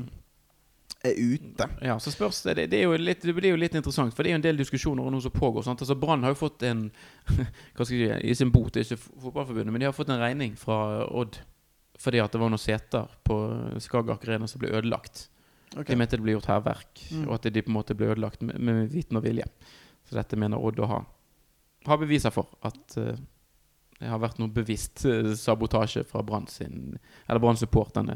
[1.05, 1.69] er ute.
[1.85, 4.33] Ja, så spørs det, det, det, er litt, det blir jo litt interessant, for det
[4.33, 5.67] er jo en del diskusjoner noe som pågår.
[5.67, 5.83] Sant?
[5.85, 6.89] Altså Brann har jo fått en
[7.77, 10.11] Hva skal jeg si, i sin bot, det er ikke Fotballforbundet, men de har fått
[10.15, 11.39] en regning fra Odd
[11.99, 13.37] fordi at det var noen seter på
[13.83, 15.27] Skagerrak Arena som ble ødelagt.
[15.75, 15.93] Okay.
[15.93, 17.25] De mente det ble gjort hærverk, Mm.
[17.29, 19.45] og at de på en måte ble ødelagt med, med viten og vilje.
[20.09, 21.01] Så dette mener Odd å ha,
[21.87, 22.49] ha beviser for.
[22.65, 23.13] At uh,
[23.99, 28.15] det har vært noe bevisst eh, sabotasje fra Brann sin Eller Brann-supporterne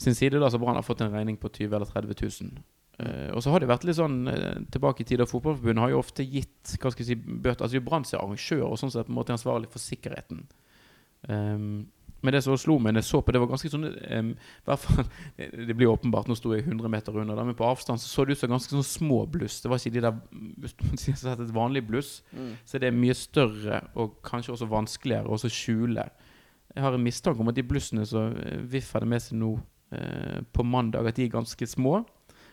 [0.00, 0.40] sin side.
[0.40, 2.16] da, Så Brann har fått en regning på 20 eller 30
[2.48, 2.62] 000.
[2.98, 5.92] Uh, og så har det vært litt sånn uh, tilbake i tid, og Fotballforbundet har
[5.92, 7.68] jo ofte gitt hva skal jeg si, bøter.
[7.68, 10.46] Altså Brann er arrangør, og sånn sett på en måte ansvarlig for sikkerheten.
[11.28, 11.86] Um,
[12.20, 14.30] men det som slo meg når jeg så på det, var ganske sånn um,
[14.66, 15.10] fall,
[15.68, 18.34] Det blir åpenbart, nå sto jeg 100 meter under, men på avstand så, så det
[18.34, 19.60] ut som ganske sånn små bluss.
[19.62, 20.18] Det var ikke de der
[20.64, 22.56] Hvis man et vanlig bluss, Mm.
[22.66, 26.04] så det er mye større og kanskje også vanskeligere å skjule.
[26.74, 29.54] Jeg har en mistanke om at de blussene som eh, VIF hadde med seg nå
[29.92, 32.02] eh, på mandag, at de er ganske små.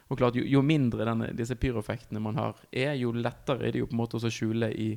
[0.09, 3.81] Og klart, jo, jo mindre denne, disse pyroeffektene man har, er, jo lettere er det
[3.81, 4.91] jo på en måte å skjule i,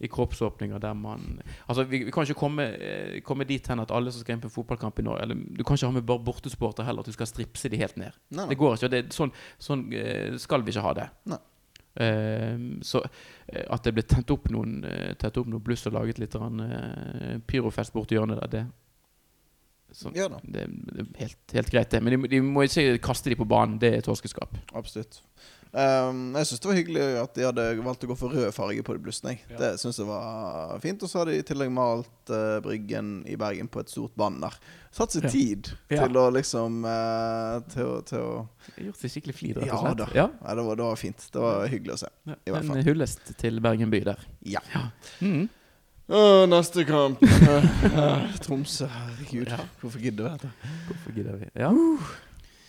[0.00, 3.90] i kroppsåpninger der man Altså, vi, vi kan ikke komme, eh, komme dit hen at
[3.90, 6.24] alle som skal inn på fotballkamp i Norge eller Du kan ikke ha med bare
[6.24, 8.16] bortesporter heller, at du skal stripse de helt ned.
[8.30, 8.48] Nei, nei.
[8.52, 8.92] Det går ikke.
[8.94, 11.08] Det, sånn sånn eh, skal vi ikke ha det.
[11.32, 11.42] Nei.
[11.98, 14.84] Uh, så eh, at det ble tent opp noen
[15.18, 18.66] tent opp noen bluss og laget litt grann, eh, pyrofest borti hjørnet der, det
[19.92, 22.02] så, Ja det, det er helt, helt greit, det.
[22.04, 23.78] Men de, de må ikke kaste de på banen.
[23.80, 24.52] Det er torskeskap.
[24.76, 25.22] absolutt.
[25.68, 28.82] Um, jeg syns det var hyggelig at de hadde valgt å gå for rød farge
[28.86, 29.34] på de blussene.
[29.50, 29.58] Ja.
[29.60, 31.02] Det syns jeg var fint.
[31.04, 34.54] Og så har de i tillegg malt uh, Bryggen i Bergen på et stort banner.
[34.96, 35.30] Satt seg Ja.
[35.34, 36.06] tid Ja.
[36.06, 38.32] til å liksom uh, til, til å
[38.78, 39.98] Gjort seg skikkelig flid, rett Ja og slett.
[40.00, 40.08] da.
[40.16, 40.26] Ja.
[40.48, 41.28] ja det, var, det var fint.
[41.32, 42.10] Det var hyggelig å se.
[42.30, 42.34] Ja.
[42.46, 42.82] I hvert En fall.
[42.88, 44.24] hyllest til Bergen by der.
[44.48, 44.60] Ja.
[45.20, 45.48] Mm.
[46.08, 47.20] Å, neste kamp.
[47.20, 48.86] Eh, Tromsø.
[48.88, 49.50] Herregud.
[49.52, 49.58] Ja.
[49.82, 50.72] Hvorfor gidder vi dette?
[50.88, 51.50] Hvorfor gidder vi?
[51.60, 51.72] Ja.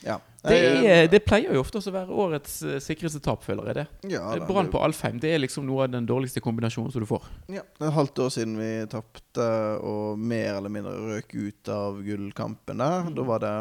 [0.05, 0.19] Ja.
[0.41, 4.13] Det, er, det pleier jo ofte å være årets eh, sikreste tap, føler jeg det.
[4.13, 7.25] ja, Brann på Alfheim det er liksom noe av den dårligste kombinasjonen som du får.
[7.51, 9.49] Ja, et halvt år siden vi tapte
[9.83, 13.09] og mer eller mindre røk ut av gullkampen der.
[13.09, 13.17] Mm.
[13.19, 13.53] Da var det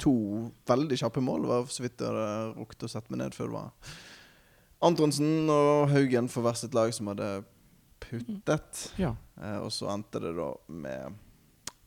[0.00, 0.14] to
[0.70, 1.42] veldig kjappe mål.
[1.42, 3.96] Det var så vidt jeg hadde rukket å sette meg ned før det var
[4.86, 7.42] Antonsen og Haugen for hvert sitt lag som hadde
[8.00, 8.86] puttet.
[9.02, 9.12] Ja.
[9.42, 11.18] Eh, og så endte det da med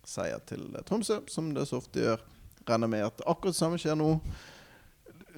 [0.05, 2.23] seier til Tromsø, som det så ofte gjør.
[2.67, 4.09] Regner med at akkurat det samme skjer nå.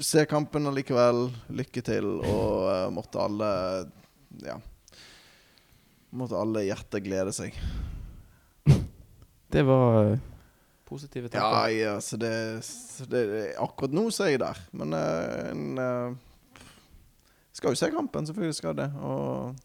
[0.03, 1.29] Se kampen allikevel.
[1.55, 2.05] Lykke til.
[2.21, 3.49] Og uh, måtte alle
[4.45, 4.57] Ja.
[6.15, 7.55] Måtte alle hjerter glede seg.
[9.51, 10.19] Det var uh,
[10.87, 11.73] positive Ja, tanker.
[11.75, 12.33] ja, så det,
[12.65, 13.23] så det
[13.61, 14.61] Akkurat nå så er jeg der.
[14.75, 16.19] Men uh, en
[17.55, 18.89] Skal jo se kampen, selvfølgelig skal det.
[18.99, 19.55] Og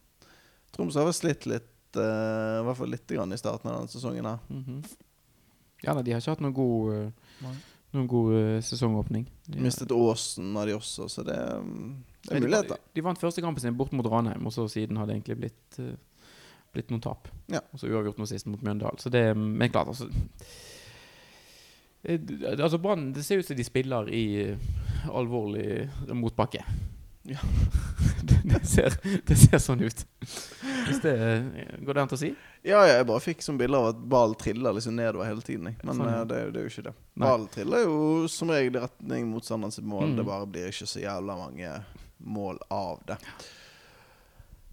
[0.74, 1.66] Tromsø har vel slitt litt,
[1.98, 4.26] i hvert fall litt grann i starten av denne sesongen.
[4.30, 4.82] her Mhm.
[5.84, 7.50] Ja, nei, de har ikke hatt noen god, eh,
[7.96, 9.26] noen god eh, sesongåpning.
[9.46, 11.86] De, Mistet Åsen av de også, så det, mm,
[12.26, 12.82] det er de, muligheter.
[12.98, 15.80] de vant første kampen sin bort mot Ranheim, og så siden har det egentlig blitt,
[15.80, 15.94] uh,
[16.74, 17.30] blitt noen tap.
[17.52, 17.64] Ja.
[17.72, 19.00] Og så uavgjort nå sist mot Mjøndalen.
[19.00, 20.10] Så det Men klart, altså
[22.00, 24.24] Altså Brann Det ser ut som de spiller i
[25.12, 26.62] alvorlig motbakke.
[27.22, 27.38] Ja.
[28.44, 28.94] det, ser,
[29.26, 30.04] det ser sånn ut.
[30.86, 32.30] Hvis det eh, går det an til å si?
[32.66, 35.68] Ja, jeg bare fikk sånn bilde av at ballen triller liksom nedover hele tiden.
[35.68, 35.78] jeg.
[35.84, 36.94] Men Sånn, eh, det, det er jo ikke det.
[37.14, 38.00] Ball Ballen triller jo
[38.32, 40.10] som regel i retning motstanderens mål.
[40.10, 40.18] Mm.
[40.18, 41.74] Det bare blir ikke så jævla mange
[42.20, 43.20] mål av det.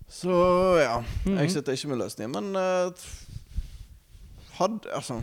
[0.07, 0.31] Så
[0.79, 1.01] ja.
[1.25, 1.37] Mhm.
[1.41, 3.07] Jeg sitter ikke med løsningen, men uh,
[4.57, 5.19] hadde Altså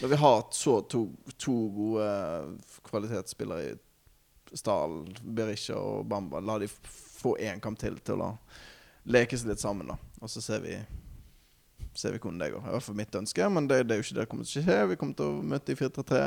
[0.00, 1.08] Når vi har så to,
[1.38, 2.06] to gode
[2.86, 3.74] kvalitetsspillere i
[4.58, 6.68] Stahl, Berisha og Bamba, la de
[7.22, 8.32] få én kamp til til å
[9.04, 9.98] leke seg litt sammen, da.
[10.20, 10.80] Og så ser vi
[11.92, 12.62] Ser vi hvordan det går.
[12.64, 14.64] I hvert fall mitt ønske, men det, det er jo ikke det kommer til å
[14.64, 14.76] skje.
[14.88, 16.20] Vi kommer til å møte i 4-3-3,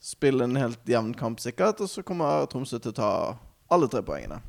[0.00, 3.10] spille en helt jevn kamp sikkert, og så kommer Tromsø til å ta
[3.68, 4.40] alle tre poengene.